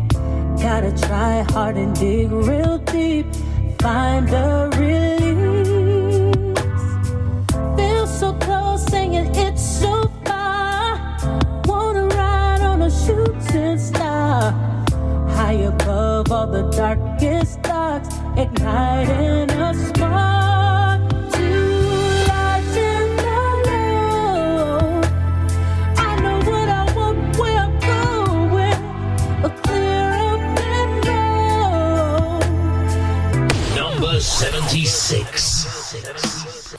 Gotta 0.61 0.93
try 1.07 1.43
hard 1.53 1.77
and 1.77 1.95
dig 1.99 2.31
real 2.31 2.79
deep. 2.79 3.27
Find 3.81 4.29
a 4.31 4.71
release. 4.77 6.27
Feel 7.77 8.07
so 8.07 8.33
close, 8.35 8.85
saying 8.87 9.15
it's 9.15 9.65
so 9.83 10.11
far. 10.25 10.99
Wanna 11.65 12.07
ride 12.09 12.63
on 12.63 12.83
a 12.83 12.91
shooting 12.91 13.79
star. 13.79 14.53
High 15.37 15.61
above 15.73 16.33
all 16.33 16.47
the 16.47 16.65
darkest 16.71 17.63
darks, 17.63 18.09
igniting 18.37 19.20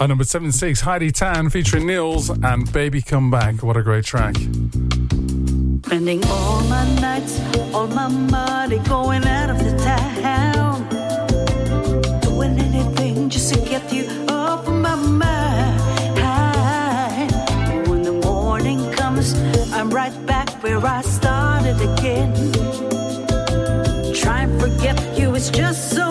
At 0.02 0.10
number 0.10 0.24
76, 0.24 0.82
Heidi 0.82 1.12
Tan 1.12 1.52
featuring 1.52 1.86
Nils 1.86 2.32
and 2.32 2.74
Baby 2.74 3.04
Come 3.04 3.30
Back. 3.30 3.62
What 3.62 3.78
a 3.78 3.84
great 3.84 4.04
track. 4.04 4.34
Spending 4.36 6.26
all 6.26 6.64
my 6.64 6.96
nights, 7.00 7.40
all 7.72 7.86
my 7.86 8.08
money 8.08 8.80
going 8.80 9.24
out 9.28 9.52
of 9.52 9.60
the 9.60 9.78
town. 9.78 10.90
Doing 12.22 12.58
anything 12.58 13.30
just 13.30 13.54
to 13.54 13.60
get 13.60 13.94
you 13.94 14.08
off 14.28 14.68
my 14.68 14.96
mind. 14.96 16.18
When 17.88 18.02
the 18.02 18.14
morning 18.26 18.92
comes, 18.94 19.36
I'm 19.72 19.92
right 19.92 20.26
back 20.26 20.50
where 20.64 20.84
I 20.84 21.04
started 21.04 21.80
again. 21.80 22.34
Trying 24.16 24.58
forget 24.58 25.00
you. 25.16 25.36
It's 25.36 25.52
just 25.52 25.96
a 25.96 26.11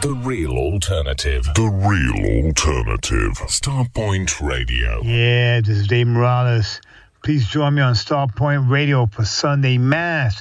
The 0.00 0.14
real 0.22 0.52
alternative. 0.52 1.44
The 1.54 1.68
real 1.68 2.46
alternative. 2.46 3.32
Starpoint 3.48 4.40
Radio. 4.40 5.02
Yeah, 5.02 5.60
this 5.60 5.78
is 5.78 5.86
Dave 5.88 6.06
Morales. 6.06 6.80
Please 7.24 7.48
join 7.48 7.74
me 7.74 7.82
on 7.82 7.94
Starpoint 7.94 8.70
Radio 8.70 9.06
for 9.06 9.24
Sunday 9.24 9.76
Mass 9.76 10.40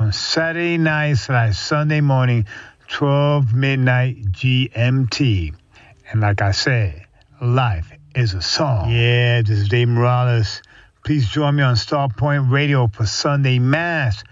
on 0.00 0.12
Saturday 0.12 0.78
night 0.78 1.14
slash 1.14 1.56
Sunday 1.56 2.00
morning, 2.00 2.46
12 2.88 3.54
midnight 3.54 4.32
GMT. 4.32 5.54
And 6.10 6.20
like 6.20 6.42
I 6.42 6.50
said, 6.50 7.06
life 7.40 7.92
is 8.16 8.34
a 8.34 8.42
song. 8.42 8.90
Yeah, 8.90 9.42
this 9.42 9.58
is 9.60 9.68
Dave 9.68 9.88
Morales. 9.88 10.60
Please 11.04 11.28
join 11.28 11.54
me 11.54 11.62
on 11.62 11.76
Starpoint 11.76 12.50
Radio 12.50 12.88
for 12.88 13.06
Sunday 13.06 13.60
Mass 13.60 14.24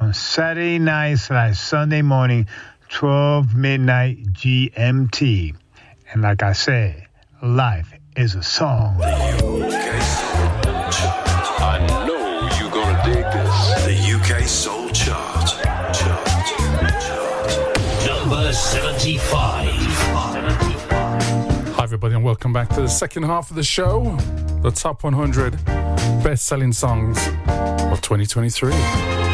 on 0.00 0.12
Saturday 0.12 0.78
night 0.78 1.18
slash 1.18 1.58
Sunday 1.58 2.02
morning, 2.02 2.48
12 2.88 3.54
midnight 3.54 4.32
GMT. 4.32 5.54
And 6.12 6.22
like 6.22 6.42
I 6.42 6.52
said, 6.52 7.06
life 7.42 7.92
is 8.16 8.34
a 8.34 8.42
song. 8.42 9.00
I 9.00 9.06
know 12.06 12.48
you're 12.58 12.70
gonna 12.70 13.02
dig 13.04 13.24
this. 13.24 13.84
The 13.84 13.94
UK 14.16 14.42
Soul 14.46 14.88
Chart. 14.90 15.48
Chart. 15.94 16.28
Number 18.06 18.52
75. 18.52 19.68
Hi, 21.74 21.82
everybody, 21.82 22.14
and 22.14 22.24
welcome 22.24 22.52
back 22.52 22.68
to 22.70 22.80
the 22.80 22.88
second 22.88 23.24
half 23.24 23.50
of 23.50 23.56
the 23.56 23.62
show 23.62 24.16
the 24.62 24.70
top 24.72 25.04
100 25.04 25.52
best 26.24 26.46
selling 26.46 26.72
songs 26.72 27.16
of 27.92 28.00
2023. 28.00 29.27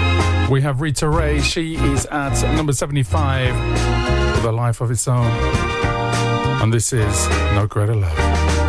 We 0.51 0.61
have 0.61 0.80
Rita 0.80 1.09
Ray. 1.09 1.40
She 1.40 1.76
is 1.76 2.07
at 2.07 2.40
number 2.55 2.72
75 2.72 3.55
with 4.36 4.45
a 4.45 4.53
life 4.53 4.80
of 4.80 4.90
its 4.90 5.09
own. 5.09 5.26
And 6.62 6.72
this 6.72 6.92
is 6.92 7.28
No 7.55 7.66
Greater 7.66 7.95
Love. 7.95 8.63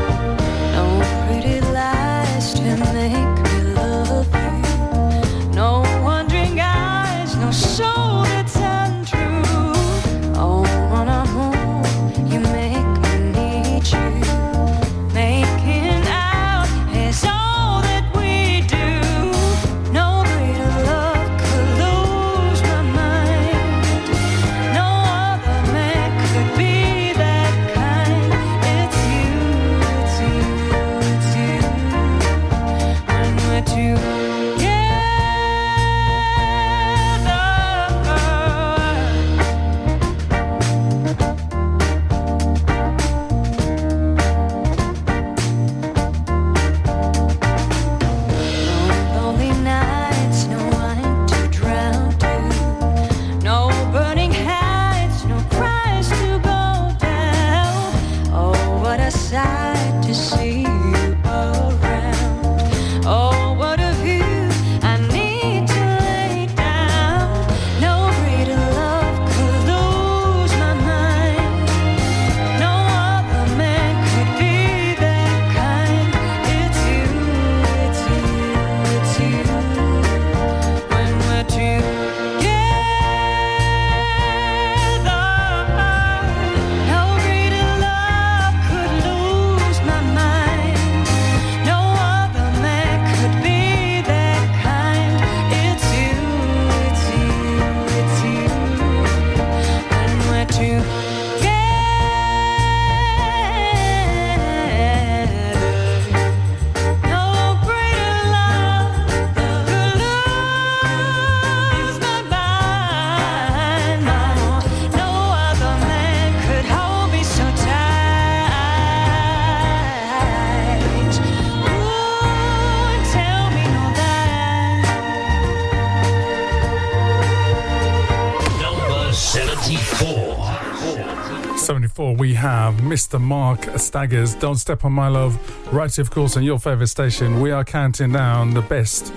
74, 131.57 132.15
we 132.15 132.34
have 132.36 132.76
Mr. 132.76 133.19
Mark 133.19 133.61
Staggers. 133.78 134.36
Don't 134.36 134.57
Step 134.57 134.86
on 134.86 134.93
My 134.93 135.07
Love. 135.07 135.38
Right, 135.73 135.97
of 135.97 136.11
course, 136.11 136.38
on 136.38 136.43
your 136.43 136.59
favourite 136.59 136.89
station. 136.89 137.39
We 137.39 137.51
are 137.51 137.63
counting 137.63 138.11
down 138.11 138.53
the 138.53 138.61
best 138.61 139.11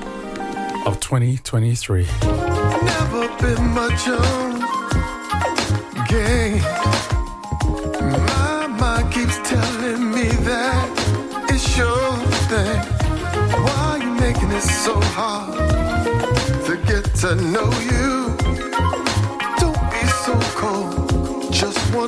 of 0.87 0.99
2023. 1.01 2.07
never 2.83 3.29
been 3.41 3.69
much 3.75 4.09
on 4.09 4.59
game. 6.09 6.63
My 8.01 8.67
mind 8.67 9.13
keeps 9.13 9.37
telling 9.49 10.11
me 10.11 10.29
that 10.49 11.47
it's 11.51 11.77
your 11.77 12.17
thing. 12.49 12.81
Why 13.65 14.01
you 14.03 14.13
making 14.15 14.51
it 14.53 14.63
so 14.63 14.99
hard 15.01 15.59
to 16.65 16.77
get 16.87 17.05
to 17.17 17.35
know 17.35 17.71
you? 17.81 18.18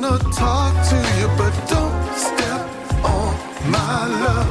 Wanna 0.01 0.17
talk 0.31 0.73
to 0.89 0.95
you, 1.19 1.27
but 1.37 1.53
don't 1.69 2.13
step 2.15 2.65
on 3.05 3.35
my 3.69 4.07
love. 4.07 4.49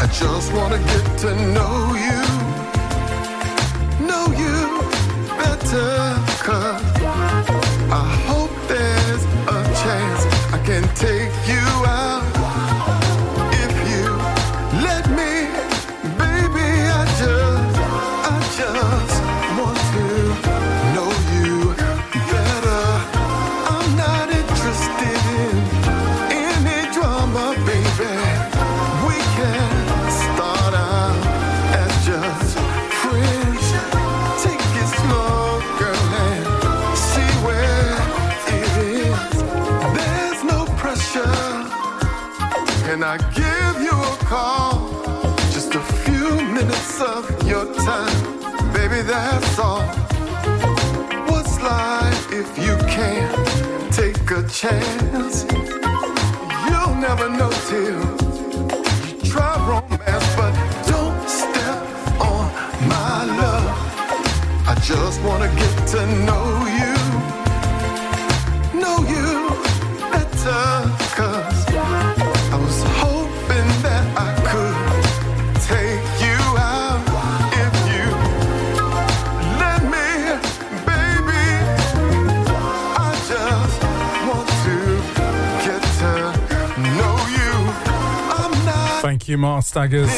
I 0.00 0.06
just 0.12 0.52
wanna 0.52 0.78
get 0.78 1.18
to 1.20 1.34
know 1.54 1.94
you 2.06 2.22
know 4.06 4.26
you 4.42 4.82
better 5.38 6.14
cause 6.44 6.95
of 47.00 47.46
your 47.46 47.66
time, 47.74 48.72
baby, 48.72 49.02
that's 49.02 49.58
all. 49.58 49.82
What's 51.28 51.60
life 51.60 52.32
if 52.32 52.58
you 52.58 52.76
can't 52.88 53.92
take 53.92 54.30
a 54.30 54.42
chance? 54.48 55.44
You'll 56.68 56.94
never 56.94 57.28
know 57.28 57.50
till 57.68 57.84
you 57.84 59.30
try 59.30 59.56
romance, 59.68 60.36
but 60.36 60.52
don't 60.86 61.28
step 61.28 61.78
on 62.20 62.50
my 62.88 63.24
love. 63.24 64.66
I 64.66 64.74
just 64.82 65.20
wanna 65.22 65.48
get 65.54 65.88
to 65.88 66.06
know 66.24 66.26
you, 66.26 66.64
know 66.64 66.65
you, 89.28 89.38
Mark 89.38 89.64
Staggers. 89.64 90.10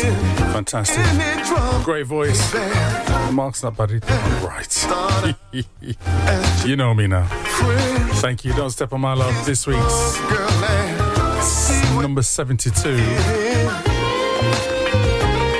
Fantastic. 0.52 1.04
Great 1.84 2.06
voice. 2.06 2.54
Mark's 3.32 3.62
not 3.62 3.76
bad. 3.76 3.90
Right. 4.42 4.86
you 6.66 6.76
know 6.76 6.94
me 6.94 7.06
now. 7.06 7.26
Thank 8.20 8.44
you. 8.44 8.52
Don't 8.54 8.70
step 8.70 8.92
on 8.92 9.00
my 9.00 9.14
love. 9.14 9.46
This 9.46 9.66
week's 9.66 10.20
number 11.94 12.22
72 12.22 12.88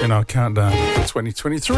in 0.05 0.13
our 0.13 0.25
countdown 0.25 0.73
for 0.95 1.07
2023. 1.09 1.77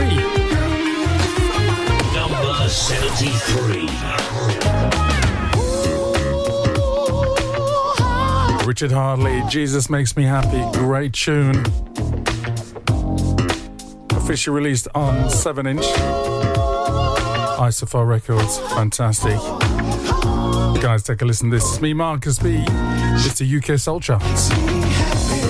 Number 2.14 2.68
73. 2.68 4.59
Richard 8.70 8.92
Hardley, 8.92 9.42
Jesus 9.48 9.90
Makes 9.90 10.16
Me 10.16 10.22
Happy. 10.22 10.62
Great 10.78 11.12
tune. 11.12 11.56
Officially 14.12 14.54
released 14.54 14.86
on 14.94 15.28
7 15.28 15.66
inch. 15.66 15.82
Isophar 17.58 18.06
Records. 18.06 18.60
Fantastic. 18.74 19.38
Guys, 20.80 21.02
take 21.02 21.20
a 21.20 21.24
listen. 21.24 21.50
This 21.50 21.64
is 21.64 21.80
me, 21.80 21.94
Marcus 21.94 22.38
B. 22.38 22.64
It's 22.68 23.40
the 23.40 23.56
UK 23.56 23.76
Soul 23.76 23.98
Charts. 23.98 25.49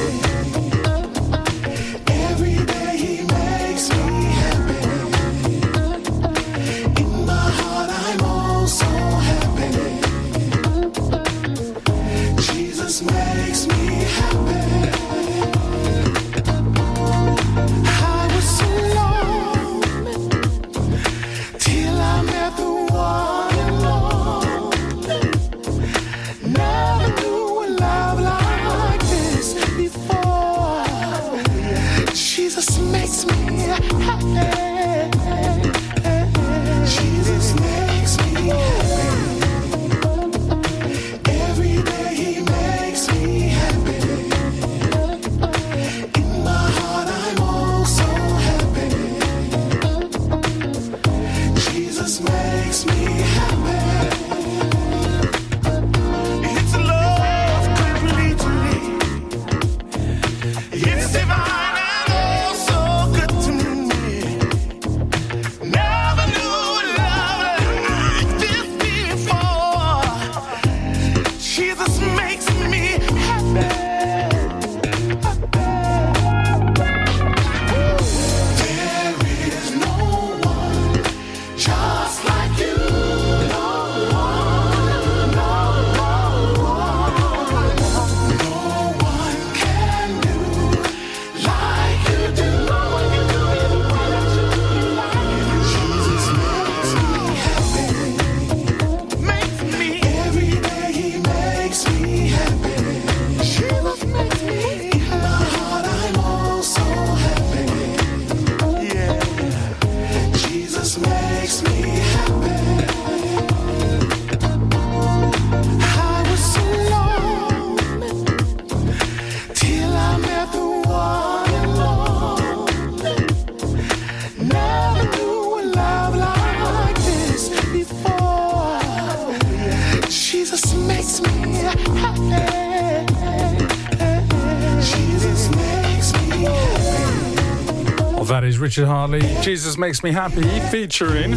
Richard 138.71 138.87
Hartley. 138.87 139.21
Jesus 139.43 139.77
Makes 139.77 140.05
Me 140.05 140.13
Happy 140.13 140.45
featuring 140.71 141.33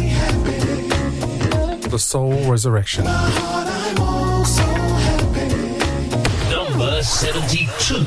The 1.90 1.98
Soul 1.98 2.48
Resurrection. 2.48 3.06
Number 6.48 7.02
72. 7.02 8.04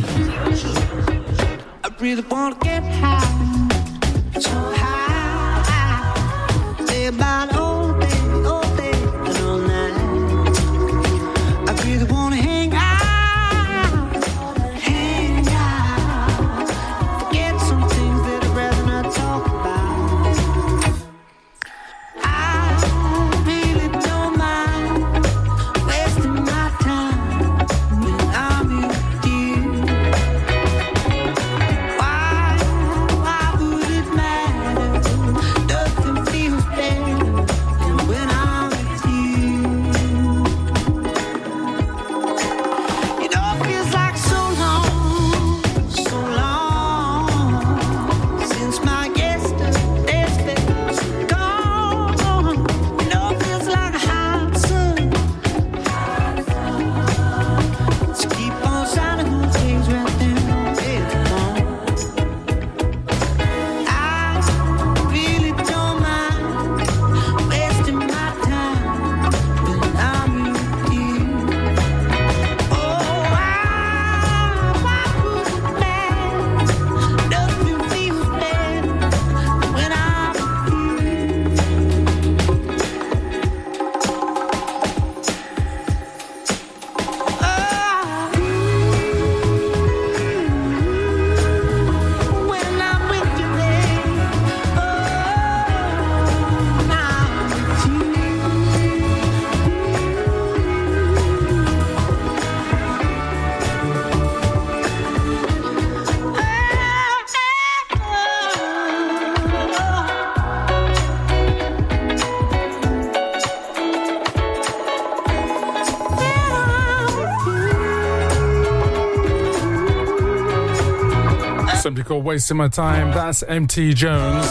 Wasting 122.27 122.57
My 122.57 122.67
Time. 122.67 123.11
That's 123.11 123.41
MT 123.41 123.93
Jones. 123.93 124.45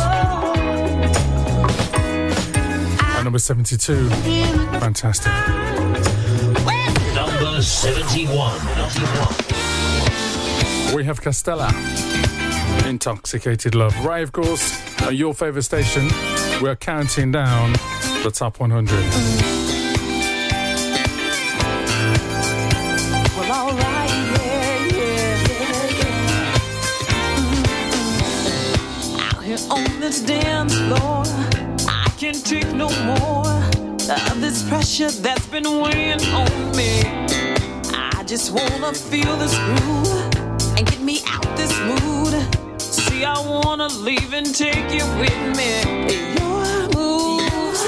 At 3.05 3.23
number 3.23 3.39
72. 3.39 4.09
Fantastic. 4.81 5.31
Number 7.15 7.61
71. 7.61 8.57
We 10.97 11.05
have 11.05 11.21
Castella. 11.21 11.71
Intoxicated 12.87 13.75
Love. 13.75 13.95
Right, 14.03 14.23
of 14.23 14.33
course, 14.33 14.81
at 15.03 15.15
your 15.15 15.35
favorite 15.35 15.65
station. 15.65 16.09
We're 16.63 16.77
counting 16.77 17.31
down 17.31 17.75
the 18.23 18.31
top 18.33 18.59
100. 18.59 19.76
This 30.07 30.21
dance 30.21 30.73
floor, 30.73 31.25
I 31.89 32.09
can't 32.17 32.47
take 32.47 32.73
no 32.73 32.89
more 33.05 33.49
of 34.31 34.41
this 34.41 34.63
pressure 34.69 35.11
that's 35.11 35.49
been 35.49 35.65
weighing 35.81 36.23
on 36.27 36.77
me. 36.77 37.03
I 37.93 38.23
just 38.25 38.53
wanna 38.53 38.93
feel 38.93 39.37
this 39.37 39.59
groove 39.67 40.07
and 40.77 40.87
get 40.87 41.01
me 41.01 41.23
out 41.27 41.49
this 41.57 41.75
mood. 41.91 42.35
See, 42.81 43.25
I 43.25 43.37
wanna 43.41 43.89
leave 43.89 44.33
and 44.33 44.55
take 44.55 44.89
you 44.95 45.05
with 45.23 45.41
me. 45.59 45.71
Your 46.39 46.89
moves, 46.95 47.83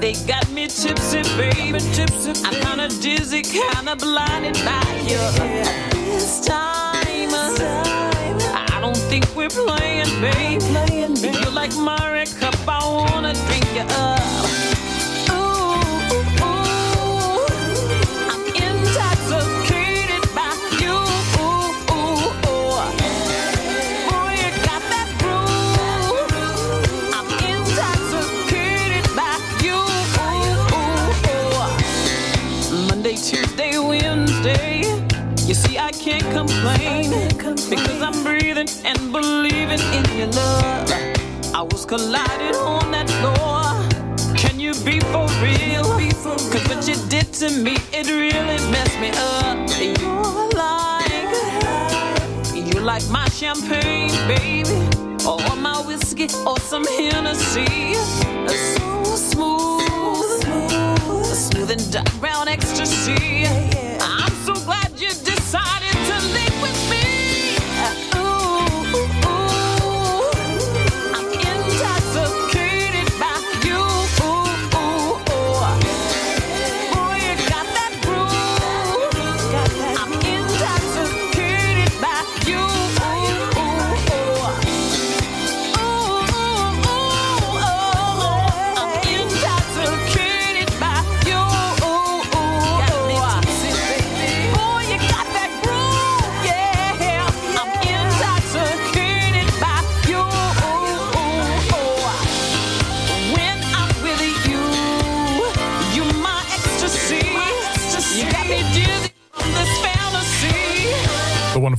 they 0.00 0.14
got 0.26 0.48
me 0.50 0.66
tipsy, 0.66 1.20
baby, 1.36 1.80
tipsy. 1.92 2.32
I'm 2.46 2.54
kinda 2.64 2.88
dizzy, 3.02 3.42
kinda 3.42 3.96
blinded 3.96 4.56
by 4.64 4.86
you. 5.10 5.20
This 6.06 6.40
time, 6.46 6.79
think 9.10 9.34
we're 9.34 9.48
playing, 9.48 10.06
babe. 10.20 10.62
You're 11.20 11.50
like 11.50 11.74
my 11.74 12.12
red 12.12 12.28
cup, 12.38 12.54
I 12.68 12.78
wanna 12.86 13.34
drink 13.34 13.66
you 13.74 13.82
up. 13.82 14.39
Complain 36.30 37.10
because 37.68 38.02
I'm 38.02 38.22
breathing 38.22 38.68
and 38.84 39.12
believing 39.12 39.80
in 39.96 40.04
your 40.18 40.28
love. 40.28 40.90
I 41.54 41.62
was 41.62 41.84
colliding 41.84 42.56
on 42.56 42.90
that 42.92 43.08
floor. 43.20 44.36
Can 44.36 44.58
you 44.60 44.72
be 44.84 45.00
for 45.12 45.26
real? 45.42 45.84
Cause 46.50 46.68
what 46.68 46.86
you 46.88 46.96
did 47.08 47.32
to 47.34 47.50
me, 47.50 47.76
it 47.92 48.08
really 48.08 48.58
messed 48.70 48.98
me 49.00 49.10
up. 49.14 49.68
You're 49.80 50.50
like, 50.54 51.32
you 52.74 52.80
like 52.80 53.08
my 53.10 53.28
champagne, 53.28 54.10
baby, 54.28 54.64
or 55.26 55.56
my 55.56 55.82
whiskey, 55.86 56.28
or 56.46 56.58
some 56.60 56.86
Hennessy. 56.86 57.94
So 57.94 59.16
smooth, 59.16 60.42
smooth 61.34 61.70
and 61.70 61.92
dark 61.92 62.12
brown 62.20 62.48
ecstasy. 62.48 63.79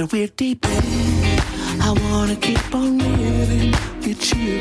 that 0.00 0.12
we're 0.12 0.28
deep 0.28 0.64
in, 0.64 1.82
I 1.82 1.92
wanna 2.04 2.34
keep 2.36 2.74
on 2.74 2.96
living 2.96 3.72
with 4.00 4.34
you 4.34 4.58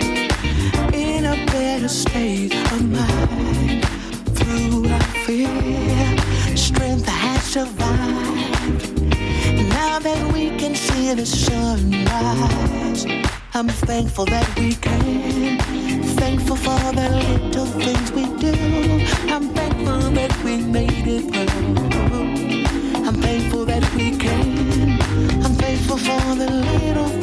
in 0.91 1.23
a 1.23 1.45
better 1.45 1.87
state 1.87 2.53
of 2.73 2.81
mind. 2.99 3.85
Through 4.37 4.89
our 4.89 5.07
fear, 5.23 6.57
strength 6.57 7.07
has 7.07 7.41
survived. 7.43 9.01
Now 9.69 9.99
that 9.99 10.21
we 10.33 10.49
can 10.57 10.75
see 10.75 11.13
the 11.13 11.25
sunrise, 11.25 13.05
I'm 13.53 13.69
thankful 13.69 14.25
that 14.25 14.47
we 14.59 14.75
can. 14.75 15.57
Thankful 16.17 16.57
for 16.57 16.79
the 16.99 17.09
little 17.23 17.65
things 17.85 18.11
we 18.11 18.25
do. 18.45 18.55
I'm 19.33 19.47
thankful 19.53 20.01
that 20.19 20.33
we 20.43 20.57
made 20.57 21.07
it 21.07 21.33
through. 21.33 21.88
For 26.05 26.35
the 26.35 26.49
little 26.49 27.18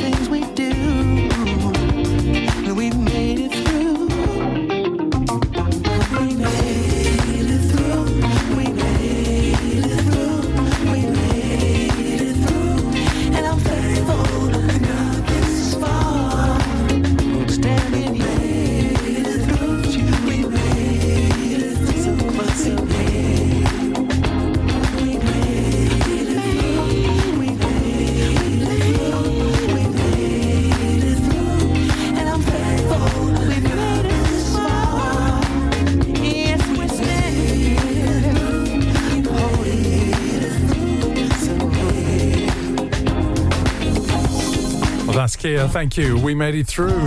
Kia. 45.47 45.69
Thank 45.69 45.97
you. 45.97 46.19
We 46.19 46.35
made 46.35 46.57
it 46.57 46.67
through. 46.67 46.99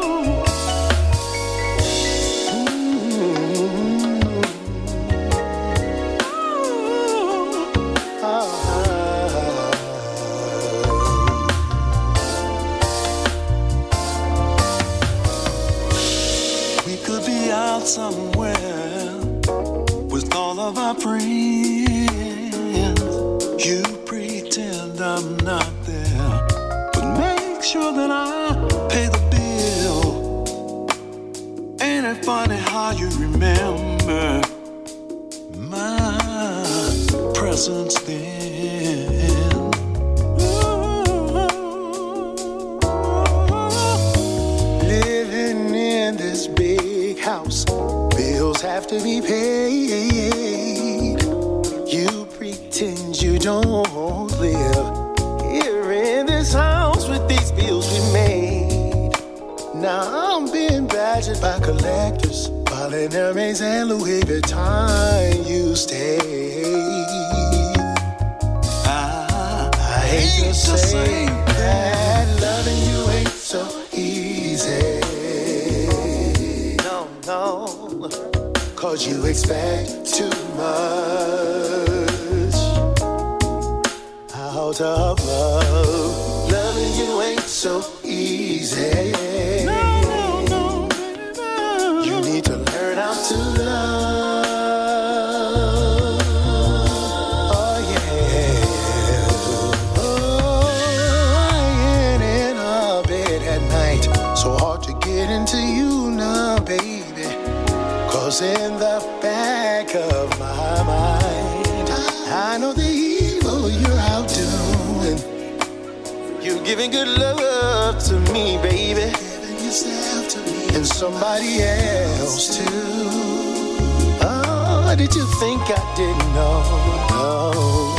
What 124.92 124.98
did 124.98 125.14
you 125.14 125.24
think 125.24 125.62
I 125.64 125.80
didn't 125.96 126.34
know? 126.34 126.60
No. 127.08 127.96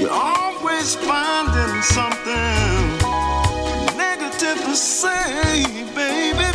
You're 0.00 0.10
always 0.10 0.96
finding 0.96 1.80
something 1.80 2.58
negative 3.96 4.58
to 4.64 4.74
say, 4.74 5.62
baby, 5.94 6.50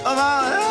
about 0.00 0.65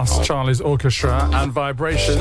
Lost 0.00 0.24
Charlie's 0.24 0.62
Orchestra 0.62 1.28
and 1.30 1.52
Vibration. 1.52 2.16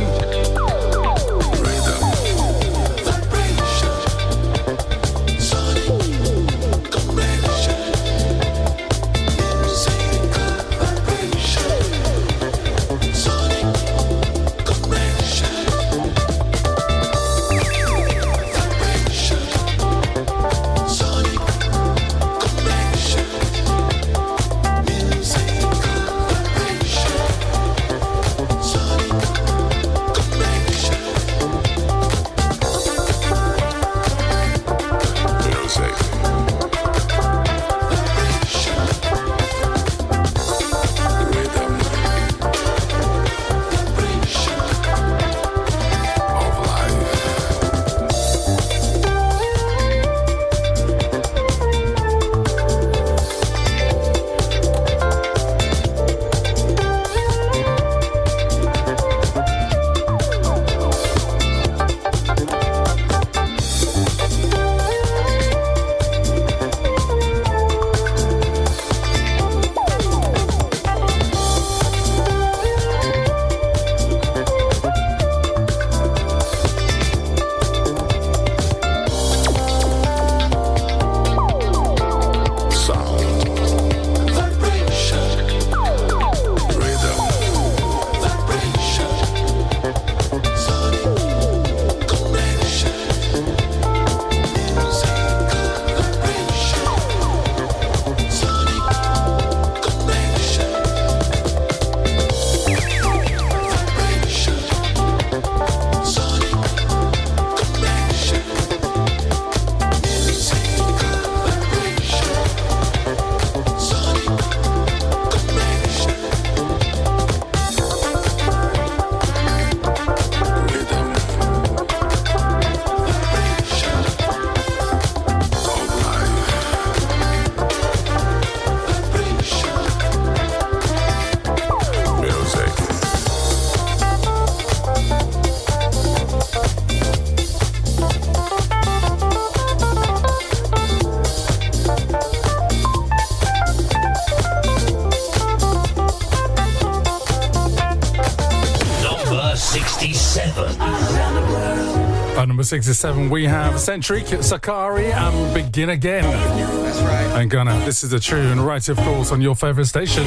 Sixty-seven. 152.70 153.32
we 153.32 153.46
have 153.46 153.80
Centric, 153.80 154.28
Sakari, 154.44 155.12
and 155.12 155.54
Begin 155.56 155.90
Again. 155.90 156.22
That's 156.22 157.02
right. 157.02 157.42
And 157.42 157.50
Gunner, 157.50 157.74
this 157.84 158.04
is 158.04 158.12
the 158.12 158.20
tune, 158.20 158.60
right, 158.60 158.88
of 158.88 158.98
course, 158.98 159.32
on 159.32 159.42
your 159.42 159.56
favourite 159.56 159.88
station. 159.88 160.24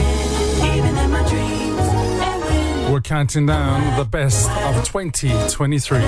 We're 2.92 3.00
counting 3.00 3.46
down 3.46 3.96
the 3.96 4.04
best 4.04 4.50
of 4.50 4.84
2023. 4.84 6.00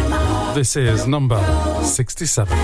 This 0.54 0.74
is 0.74 1.06
number 1.06 1.40
67. 1.84 2.58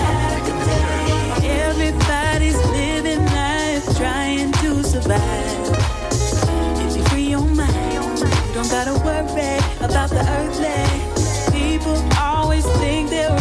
about 9.83 10.09
the 10.09 10.19
earthly. 10.19 11.59
People 11.59 11.97
always 12.19 12.65
think 12.77 13.09
they're 13.09 13.40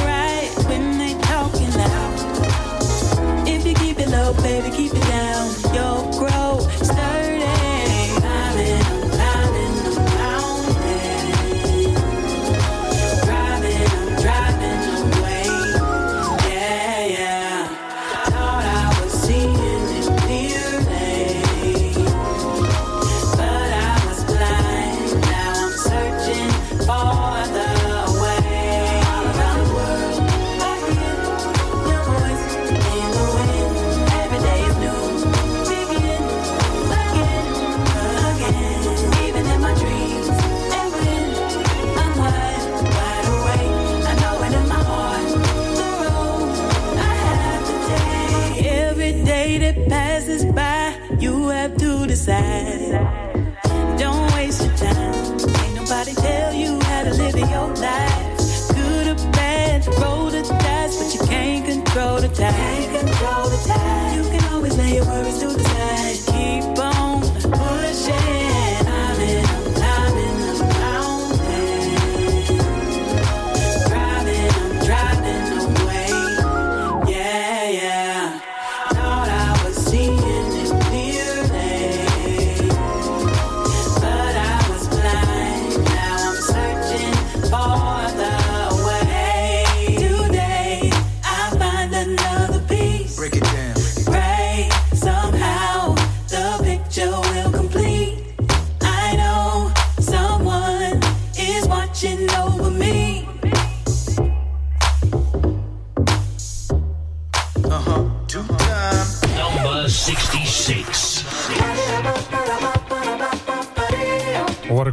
baby, 4.51 4.77
keep 4.77 4.93
it 4.93 5.01
down. 5.03 5.50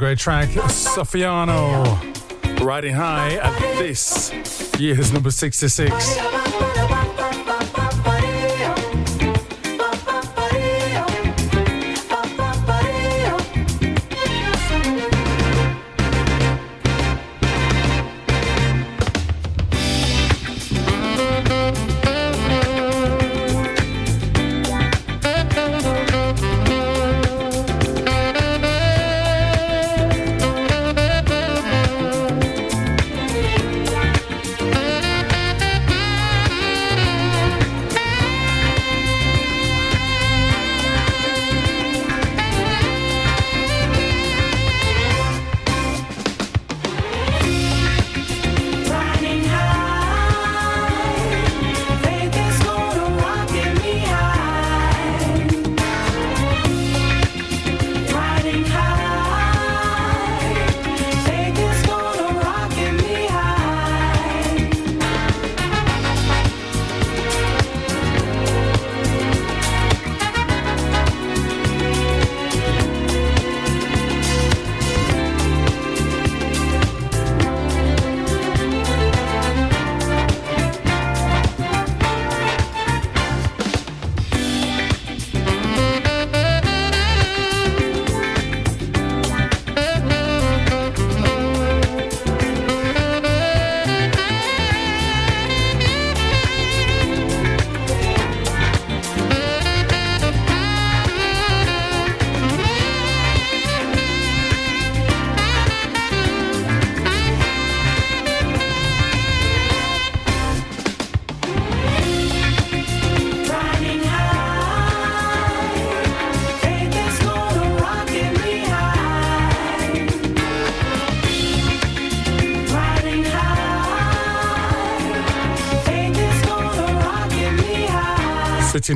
Great 0.08 0.20
track. 0.20 0.48
Sofiano 0.70 1.84
riding 2.64 2.94
high 2.94 3.34
at 3.34 3.60
this 3.78 4.32
year's 4.80 5.12
number 5.12 5.30
66. 5.30 6.47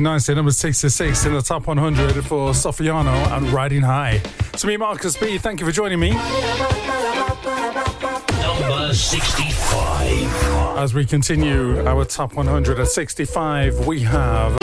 number 0.00 0.50
66 0.52 1.26
in 1.26 1.34
the 1.34 1.42
top 1.42 1.66
100 1.66 2.24
for 2.24 2.50
Sofiano 2.50 3.12
and 3.36 3.48
Riding 3.50 3.82
High. 3.82 4.22
To 4.52 4.66
me, 4.66 4.76
Marcus 4.76 5.16
B, 5.16 5.38
thank 5.38 5.60
you 5.60 5.66
for 5.66 5.72
joining 5.72 6.00
me. 6.00 6.10
Number 8.40 8.94
65. 8.94 10.78
As 10.78 10.94
we 10.94 11.04
continue 11.04 11.86
our 11.86 12.04
top 12.04 12.34
100 12.34 12.78
at 12.78 12.88
65, 12.88 13.86
we 13.86 14.00
have. 14.00 14.61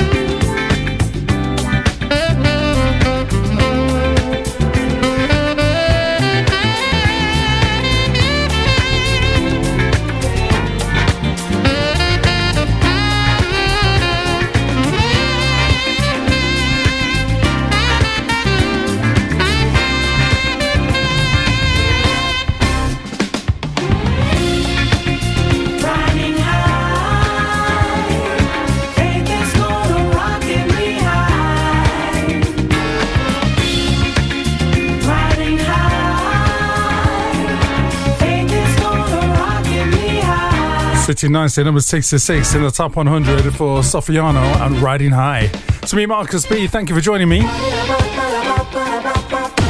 59 41.10 41.50
to 41.50 41.64
number 41.64 41.82
66 41.82 42.54
in 42.54 42.62
the 42.62 42.70
top 42.70 42.96
100 42.96 43.42
for 43.56 43.80
Sofiano 43.80 44.44
and 44.64 44.78
Riding 44.78 45.10
High. 45.10 45.48
To 45.88 45.96
me, 45.96 46.06
Marcus 46.06 46.46
B, 46.46 46.68
thank 46.68 46.88
you 46.88 46.94
for 46.94 47.02
joining 47.02 47.28
me. 47.28 47.40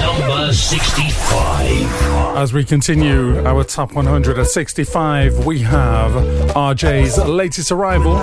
Number 0.02 0.52
65. 0.52 2.36
As 2.36 2.52
we 2.52 2.66
continue 2.66 3.40
our 3.46 3.64
top 3.64 3.94
100 3.94 4.38
at 4.38 4.48
65, 4.48 5.46
we 5.46 5.60
have 5.60 6.12
RJ's 6.52 7.18
latest 7.26 7.72
arrival. 7.72 8.18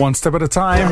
One 0.00 0.14
step 0.14 0.32
at 0.32 0.42
a 0.42 0.48
time. 0.48 0.88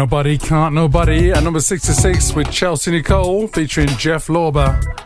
nobody, 0.00 0.38
can't 0.38 0.74
nobody. 0.74 1.30
At 1.30 1.44
number 1.44 1.60
66 1.60 2.32
with 2.34 2.50
Chelsea 2.50 2.90
Nicole 2.90 3.46
featuring 3.48 3.88
Jeff 3.98 4.28
Lorber. 4.28 4.99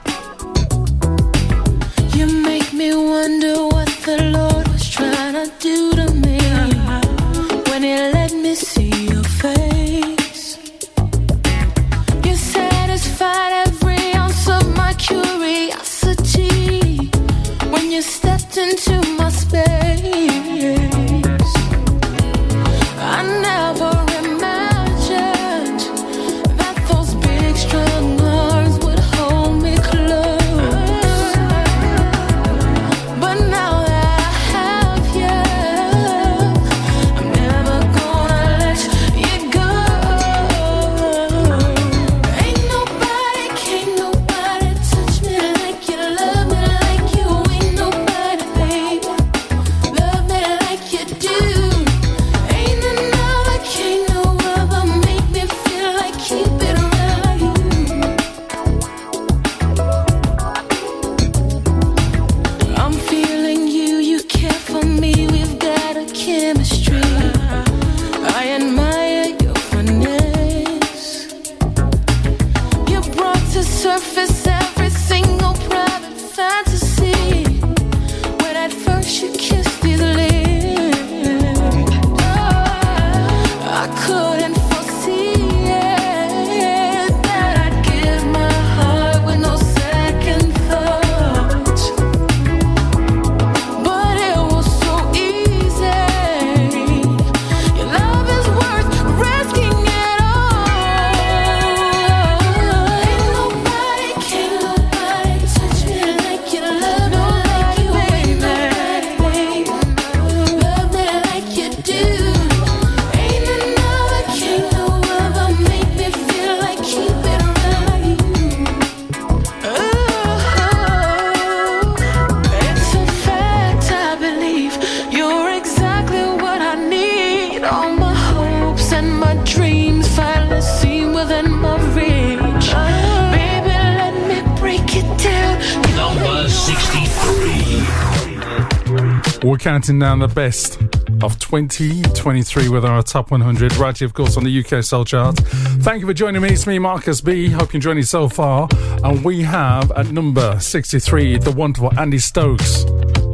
counting 139.84 139.98
down 139.98 140.18
the 140.18 140.28
best 140.28 140.80
of 141.22 141.38
2023 141.40 142.70
with 142.70 142.86
our 142.86 143.02
top 143.02 143.30
100. 143.30 143.76
righty 143.76 144.06
of 144.06 144.14
course, 144.14 144.38
on 144.38 144.44
the 144.44 144.64
UK 144.64 144.82
Soul 144.82 145.04
Chart. 145.04 145.36
Thank 145.82 146.00
you 146.00 146.06
for 146.06 146.14
joining 146.14 146.40
me. 146.40 146.48
It's 146.48 146.66
me, 146.66 146.78
Marcus 146.78 147.20
B. 147.20 147.50
Hope 147.50 147.74
you're 147.74 147.76
enjoying 147.76 148.02
so 148.04 148.26
far. 148.26 148.66
And 149.02 149.22
we 149.22 149.42
have 149.42 149.92
at 149.92 150.10
number 150.10 150.58
63 150.58 151.36
the 151.36 151.52
wonderful 151.52 151.92
Andy 151.98 152.18
Stokes. 152.18 152.84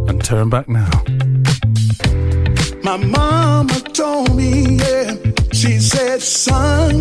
And 0.09 0.25
turn 0.25 0.51
back 0.51 0.69
now. 0.69 0.91
My 2.83 2.97
mama 2.97 3.81
told 3.93 4.35
me, 4.35 4.77
yeah, 4.79 5.15
she 5.53 5.79
said, 5.79 6.21
son. 6.21 7.01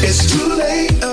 It's 0.00 0.30
too 0.30 0.54
late. 0.54 1.07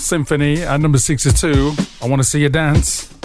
Symphony 0.00 0.62
at 0.62 0.80
number 0.80 0.98
62. 0.98 1.72
I 2.02 2.08
want 2.08 2.20
to 2.20 2.24
see 2.24 2.40
you 2.40 2.48
dance. 2.48 3.19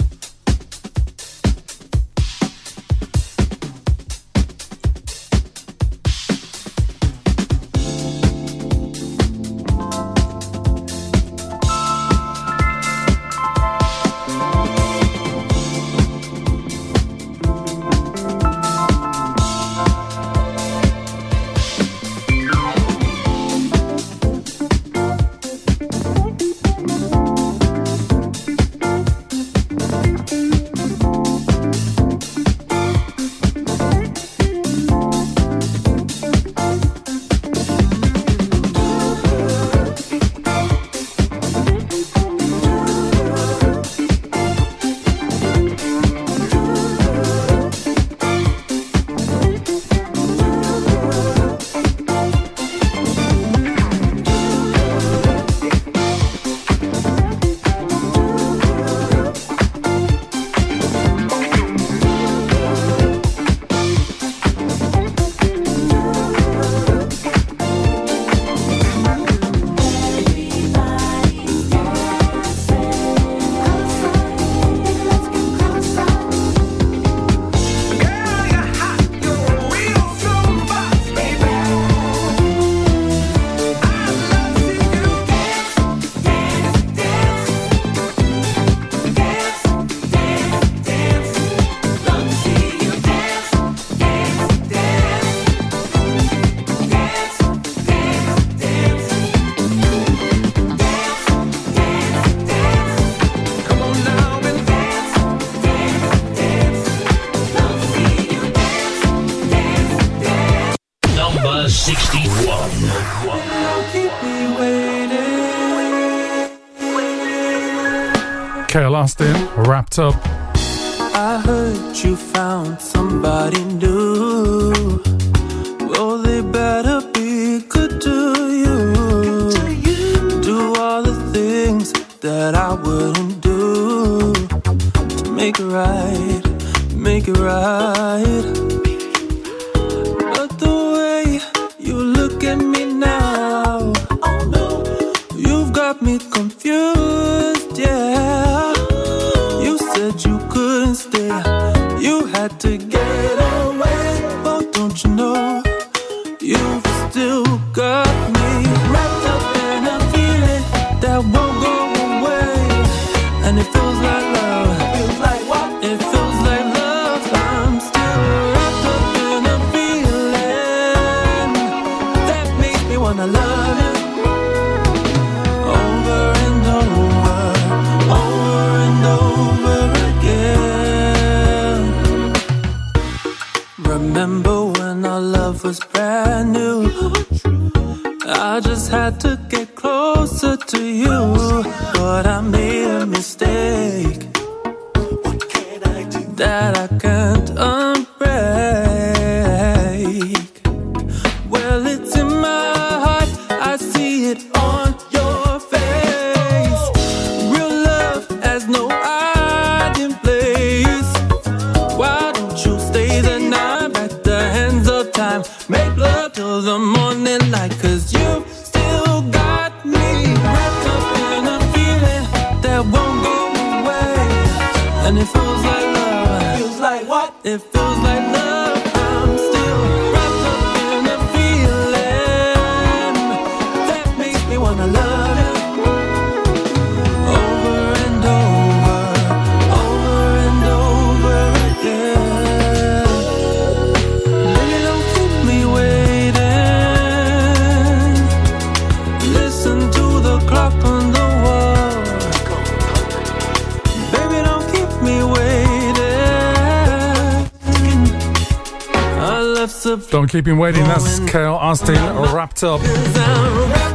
Keeping 260.36 260.58
Waiting, 260.58 260.84
that's 260.84 261.18
Kale 261.20 261.54
Austin 261.54 261.94
wrapped 262.34 262.62
up. 262.62 262.82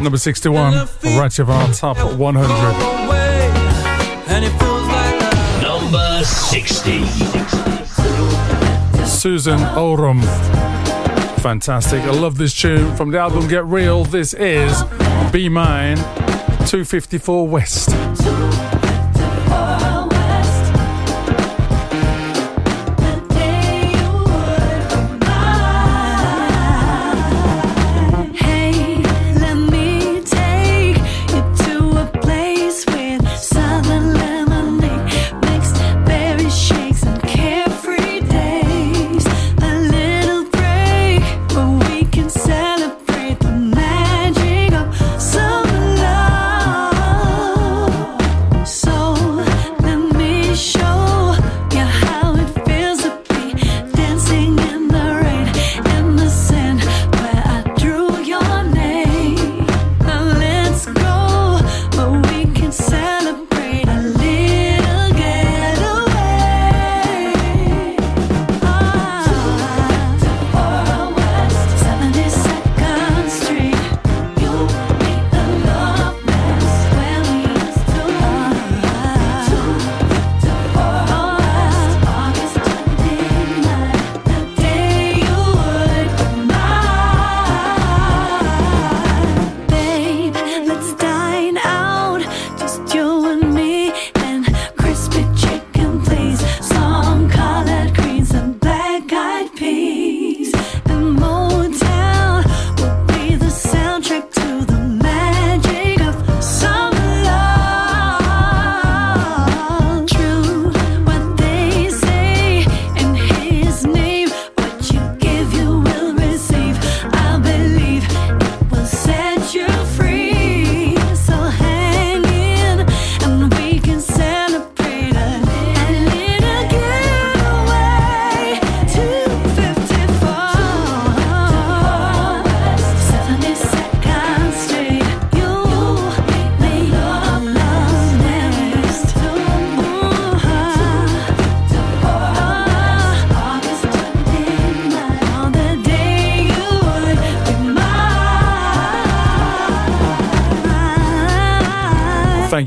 Number 0.01 0.17
61, 0.17 0.87
right 1.03 1.37
of 1.37 1.51
our 1.51 1.71
top 1.71 1.97
100. 2.17 2.41
Number 5.61 6.23
60. 6.23 7.05
Susan 9.05 9.61
Oram. 9.77 10.23
Fantastic. 11.43 12.01
I 12.01 12.09
love 12.09 12.39
this 12.39 12.59
tune 12.59 12.95
from 12.95 13.11
the 13.11 13.19
album 13.19 13.47
Get 13.47 13.63
Real. 13.65 14.03
This 14.03 14.33
is 14.33 14.81
Be 15.31 15.47
Mine 15.47 15.97
254 15.97 17.47
West. 17.47 17.89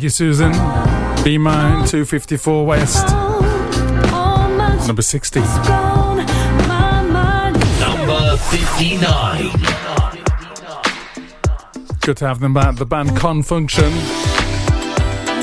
you, 0.04 0.10
Susan. 0.10 0.52
Be 1.24 1.38
mine, 1.38 1.86
254 1.86 2.66
West. 2.66 3.08
Number 4.86 5.00
60. 5.00 5.40
Number 7.80 8.36
59. 8.36 9.50
Good 12.02 12.18
to 12.18 12.26
have 12.26 12.40
them 12.40 12.52
back. 12.52 12.76
The 12.76 12.84
band 12.84 13.16
Con 13.16 13.42
Funk 13.42 13.70
Shun. 13.70 13.92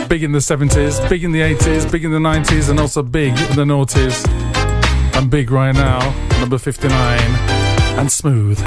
Big 0.08 0.24
in 0.24 0.32
the 0.32 0.40
70s, 0.40 1.10
big 1.10 1.24
in 1.24 1.32
the 1.32 1.42
80s, 1.42 1.92
big 1.92 2.06
in 2.06 2.12
the 2.12 2.20
90s, 2.20 2.70
and 2.70 2.80
also 2.80 3.02
big 3.02 3.32
in 3.32 3.56
the 3.56 3.64
noughties. 3.64 4.28
And 5.16 5.32
big 5.32 5.50
right 5.50 5.74
now, 5.74 6.14
number 6.40 6.60
59. 6.60 7.20
And 7.98 8.12
smooth. 8.12 8.60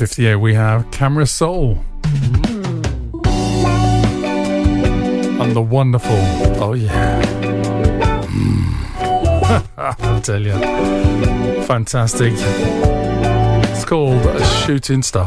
58, 0.00 0.36
we 0.36 0.54
have 0.54 0.90
Camera 0.90 1.26
Soul. 1.26 1.84
Mm. 2.04 2.86
And 5.42 5.52
the 5.54 5.60
wonderful, 5.60 6.16
oh 6.62 6.72
yeah. 6.72 7.20
I'll 9.76 10.22
tell 10.22 10.40
you. 10.40 10.52
Fantastic. 11.64 12.32
It's 12.34 13.84
called 13.84 14.42
Shooting 14.64 15.02
Star. 15.02 15.26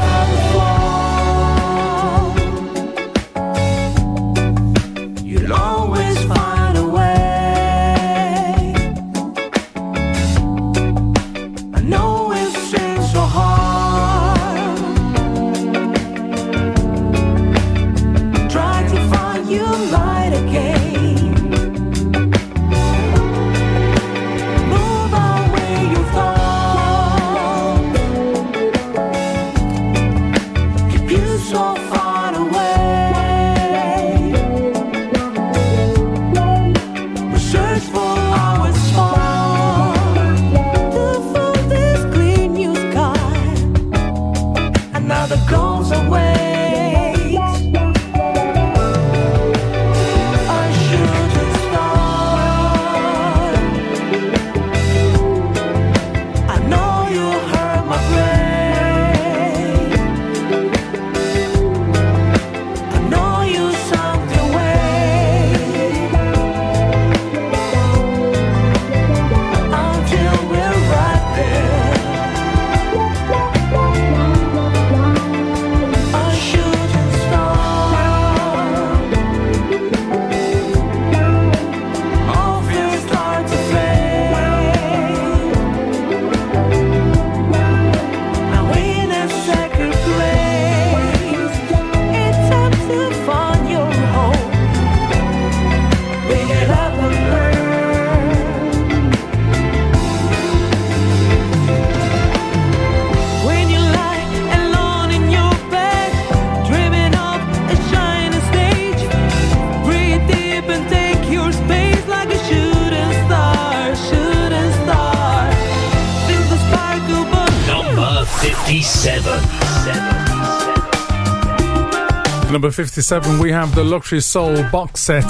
67, 122.94 123.40
we 123.40 123.52
have 123.52 123.74
the 123.74 123.84
Luxury 123.84 124.22
Soul 124.22 124.70
box 124.70 125.02
set. 125.02 125.28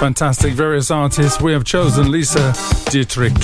Fantastic, 0.00 0.54
various 0.54 0.90
artists. 0.90 1.42
We 1.42 1.52
have 1.52 1.62
chosen 1.62 2.10
Lisa 2.10 2.54
Dietrich. 2.90 3.34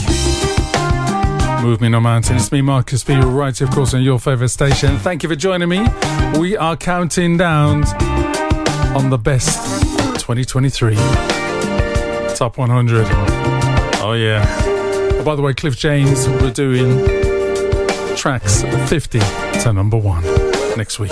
Move 1.60 1.82
Me 1.82 1.90
No 1.90 2.00
Mountain. 2.00 2.36
It's 2.36 2.50
me, 2.50 2.62
Marcus 2.62 3.04
B, 3.04 3.14
right, 3.14 3.60
of 3.60 3.70
course, 3.70 3.92
on 3.92 4.00
your 4.00 4.18
favourite 4.18 4.48
station. 4.48 4.96
Thank 5.00 5.22
you 5.22 5.28
for 5.28 5.34
joining 5.34 5.68
me. 5.68 5.86
We 6.38 6.56
are 6.56 6.78
counting 6.78 7.36
down 7.36 7.84
on 8.96 9.10
the 9.10 9.18
best 9.18 9.62
2023 10.22 10.94
top 12.34 12.56
100. 12.56 13.06
Oh, 14.00 14.14
yeah. 14.14 14.46
Oh, 14.64 15.22
by 15.26 15.36
the 15.36 15.42
way, 15.42 15.52
Cliff 15.52 15.76
James, 15.76 16.26
we're 16.26 16.52
doing 16.52 17.06
tracks 18.16 18.62
50 18.88 19.18
to 19.60 19.72
number 19.74 19.98
one 19.98 20.24
next 20.78 20.98
week. 20.98 21.10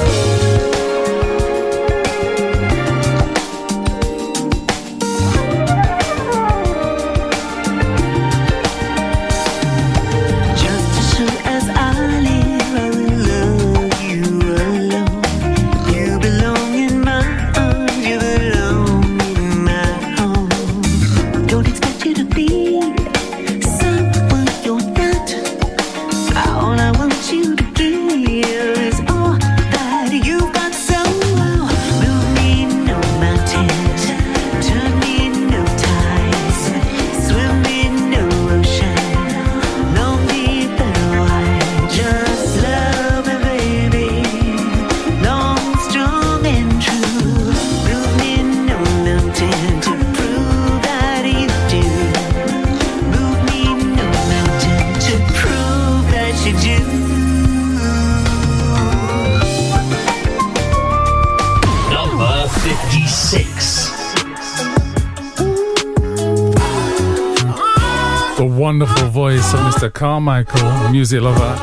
The 68.41 68.47
wonderful 68.47 69.09
voice 69.09 69.53
of 69.53 69.61
Mr. 69.61 69.93
Carmichael, 69.93 70.89
music 70.89 71.21
lover. 71.21 71.57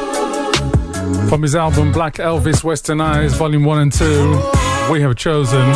From 1.27 1.41
his 1.41 1.55
album 1.55 1.91
Black 1.91 2.17
Elvis 2.17 2.63
Western 2.63 3.01
Eyes, 3.01 3.33
Volume 3.33 3.65
1 3.65 3.79
and 3.79 3.91
2, 3.91 4.51
we 4.91 5.01
have 5.01 5.15
chosen 5.15 5.67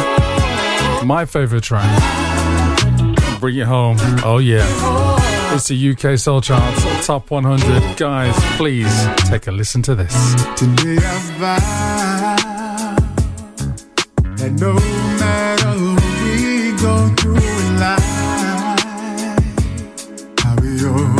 my 1.04 1.26
favorite 1.28 1.64
track. 1.64 1.90
Bring 3.40 3.58
it 3.58 3.66
home. 3.66 3.98
Oh, 4.24 4.38
yeah. 4.38 4.64
It's 5.56 5.70
the 5.70 5.90
UK 5.90 6.20
Soul 6.20 6.40
Charts 6.40 7.08
Top 7.08 7.32
100. 7.32 7.98
Guys, 7.98 8.36
please 8.58 9.08
take 9.28 9.48
a 9.48 9.52
listen 9.52 9.82
to 9.82 9.96
this. 9.96 10.36
Today 10.56 10.98
I 11.02 11.20
vow 11.40 12.96
that 14.36 14.52
no 14.52 14.74
matter 15.20 15.80
we 16.22 16.80
go 16.80 17.10
through 17.16 17.51
I'll 20.84 21.11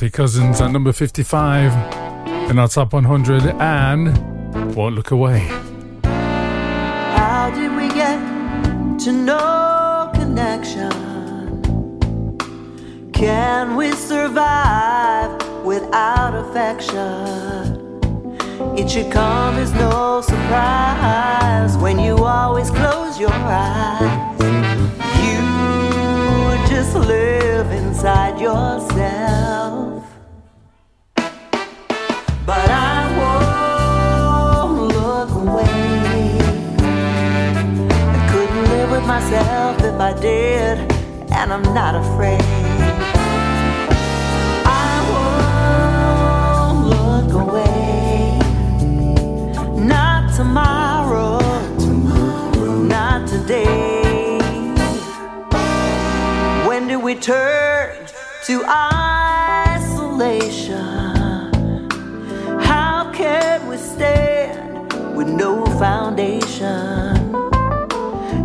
Kathy 0.00 0.10
Cousins 0.12 0.62
at 0.62 0.70
number 0.70 0.94
55 0.94 2.50
in 2.50 2.58
our 2.58 2.68
top 2.68 2.94
100 2.94 3.42
and 3.60 4.74
Won't 4.74 4.94
Look 4.94 5.10
Away. 5.10 5.69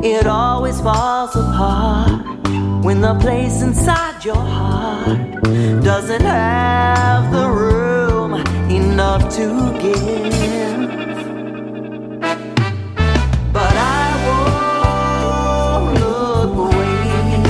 It 0.02 0.26
always 0.26 0.80
falls 0.80 1.36
apart 1.36 2.24
when 2.82 3.02
the 3.02 3.14
place 3.16 3.62
inside 3.62 4.24
your 4.24 4.38
heart 4.38 5.42
doesn't 5.84 6.22
have 6.22 7.30
the 7.34 7.50
room 7.50 8.36
enough 8.72 9.30
to 9.36 9.78
give. 9.82 10.80
But 13.52 13.76
I 13.76 14.08
won't 15.84 15.94
look 16.00 16.56
away. 16.72 17.44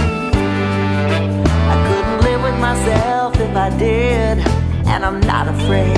I 1.74 1.76
couldn't 1.88 2.20
live 2.24 2.42
with 2.42 2.60
myself 2.60 3.40
if 3.40 3.56
I 3.56 3.70
did, 3.78 4.40
and 4.88 5.06
I'm 5.06 5.20
not 5.20 5.48
afraid. 5.48 5.95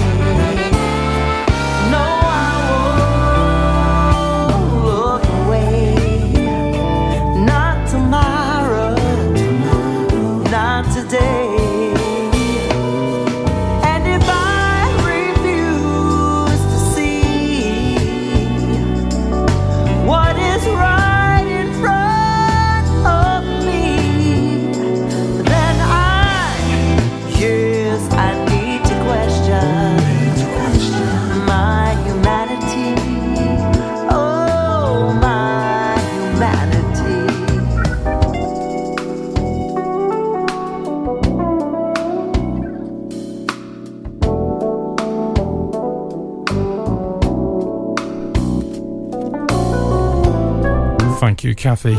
Cathy 51.67 51.95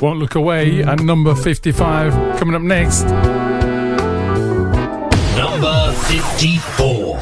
Won't 0.00 0.20
Look 0.20 0.36
Away 0.36 0.84
at 0.84 1.00
number 1.00 1.34
55. 1.34 2.38
Coming 2.38 2.54
up 2.54 2.62
next. 2.62 3.02
Number 5.36 5.92
54. 6.06 7.18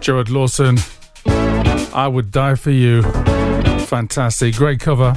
George 0.00 0.30
Lawson. 0.30 0.78
I 1.92 2.08
Would 2.10 2.30
Die 2.30 2.54
For 2.54 2.70
You. 2.70 3.02
Fantastic. 3.82 4.54
Great 4.54 4.80
cover 4.80 5.08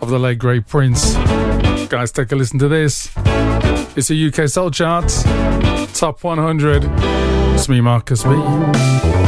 of 0.00 0.08
the 0.08 0.20
late 0.20 0.38
great 0.38 0.68
Prince. 0.68 1.16
Guys, 1.88 2.12
take 2.12 2.30
a 2.30 2.36
listen 2.36 2.60
to 2.60 2.68
this. 2.68 3.10
It's 3.96 4.12
a 4.12 4.14
UK 4.28 4.48
Soul 4.48 4.70
Chart. 4.70 5.08
Top 5.94 6.22
100. 6.22 6.84
It's 7.56 7.68
me, 7.68 7.80
Marcus 7.80 8.22
B. 8.22 9.25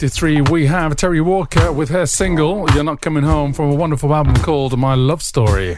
53, 0.00 0.40
we 0.50 0.64
have 0.64 0.96
Terry 0.96 1.20
Walker 1.20 1.70
with 1.70 1.90
her 1.90 2.06
single, 2.06 2.66
You're 2.70 2.82
Not 2.82 3.02
Coming 3.02 3.22
Home, 3.22 3.52
from 3.52 3.70
a 3.70 3.74
wonderful 3.74 4.14
album 4.14 4.34
called 4.36 4.78
My 4.78 4.94
Love 4.94 5.22
Story. 5.22 5.76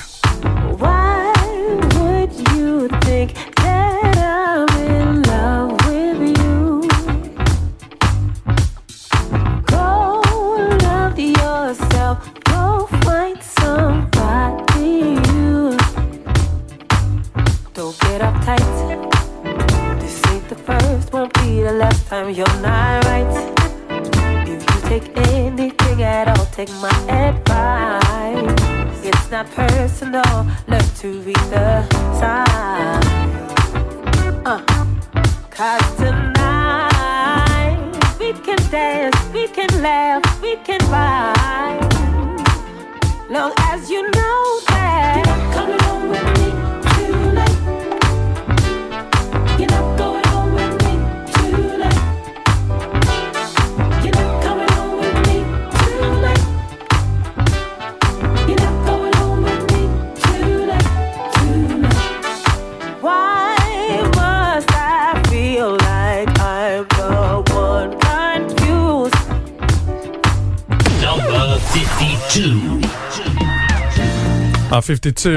At 74.72 74.84
52, 74.84 75.36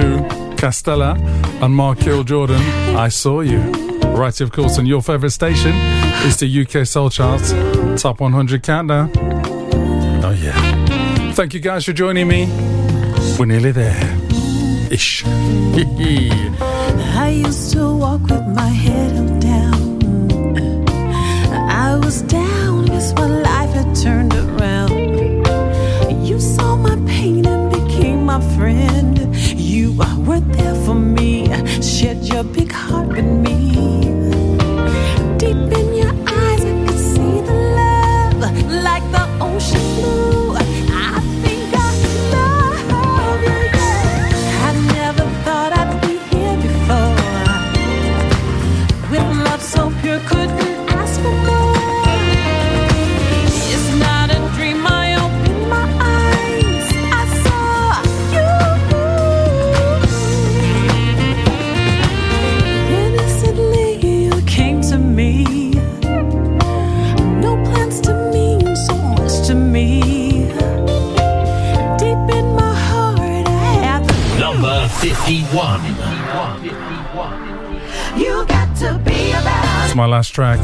Castella 0.56 1.18
and 1.62 1.76
Markel 1.76 2.24
Jordan, 2.24 2.62
I 2.96 3.10
Saw 3.10 3.42
You. 3.42 3.60
Right, 4.16 4.40
of 4.40 4.54
course, 4.54 4.78
and 4.78 4.88
your 4.88 5.02
favourite 5.02 5.34
station 5.34 5.76
is 6.24 6.38
the 6.38 6.62
UK 6.62 6.88
Soul 6.88 7.10
Charts 7.10 7.52
Top 8.02 8.22
100 8.22 8.64
Countdown. 8.64 9.12
Oh, 10.24 10.32
yeah. 10.42 11.34
Thank 11.34 11.54
you 11.54 11.60
guys 11.60 11.84
for 11.84 11.92
joining 11.92 12.30
me. 12.30 12.46
We're 13.38 13.46
nearly 13.46 13.74
there. 13.74 14.18
Ish. 14.90 15.26
I 15.26 17.42
used 17.46 17.74
to 17.74 17.94
walk 17.94 18.22
with 18.22 18.48
my 18.48 18.70
head 18.70 19.35
were 30.36 30.54
there 30.54 30.76
for 30.86 30.96
me. 30.96 31.48
shed 31.82 32.24
your 32.26 32.44
big 32.44 32.72
heart 32.72 33.08
with 33.08 33.26
me. 33.26 33.75
My 79.96 80.06
last 80.06 80.30
track. 80.30 80.60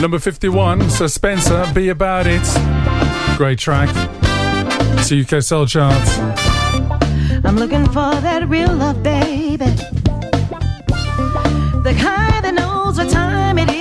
Number 0.00 0.18
51, 0.18 0.88
Sir 0.90 1.08
Spencer, 1.08 1.66
Be 1.74 1.88
About 1.88 2.26
It. 2.28 2.42
Great 3.36 3.58
track. 3.58 3.88
It's 4.98 5.10
UK 5.10 5.42
Soul 5.42 5.66
Charts. 5.66 6.18
I'm 7.44 7.56
looking 7.56 7.86
for 7.86 8.14
that 8.20 8.48
real 8.48 8.72
love, 8.72 9.02
baby. 9.02 9.56
The 11.86 11.94
kind 11.98 12.44
that 12.44 12.54
knows 12.54 12.98
what 12.98 13.10
time 13.10 13.58
it 13.58 13.70
is. 13.70 13.75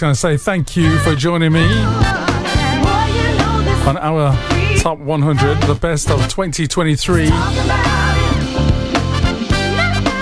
Guys, 0.00 0.22
can 0.22 0.30
I 0.30 0.34
say 0.34 0.42
thank 0.42 0.76
you 0.76 0.98
for 1.00 1.14
joining 1.14 1.52
me 1.52 1.64
on 3.86 3.98
our 3.98 4.34
top 4.78 4.98
100, 4.98 5.60
the 5.64 5.74
best 5.74 6.08
of 6.08 6.20
2023. 6.26 7.24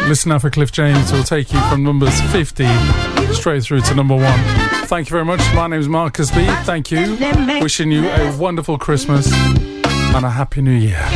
Listen 0.09 0.33
out 0.33 0.41
for 0.41 0.51
Cliff 0.51 0.73
James, 0.73 1.13
will 1.13 1.23
take 1.23 1.53
you 1.53 1.61
from 1.69 1.85
numbers 1.85 2.21
50 2.33 2.67
straight 3.33 3.63
through 3.63 3.83
to 3.83 3.95
number 3.95 4.17
one. 4.17 4.41
Thank 4.87 5.11
you 5.11 5.13
very 5.13 5.25
much. 5.25 5.39
My 5.55 5.69
name 5.69 5.79
is 5.79 5.89
Marcus 5.89 6.33
B. 6.33 6.45
Thank 6.65 6.91
you. 6.91 7.17
Wishing 7.61 7.93
you 7.93 8.09
a 8.09 8.37
wonderful 8.37 8.79
Christmas 8.79 9.33
and 9.33 10.27
a 10.27 10.31
happy 10.31 10.61
new 10.61 10.73
year. 10.73 11.07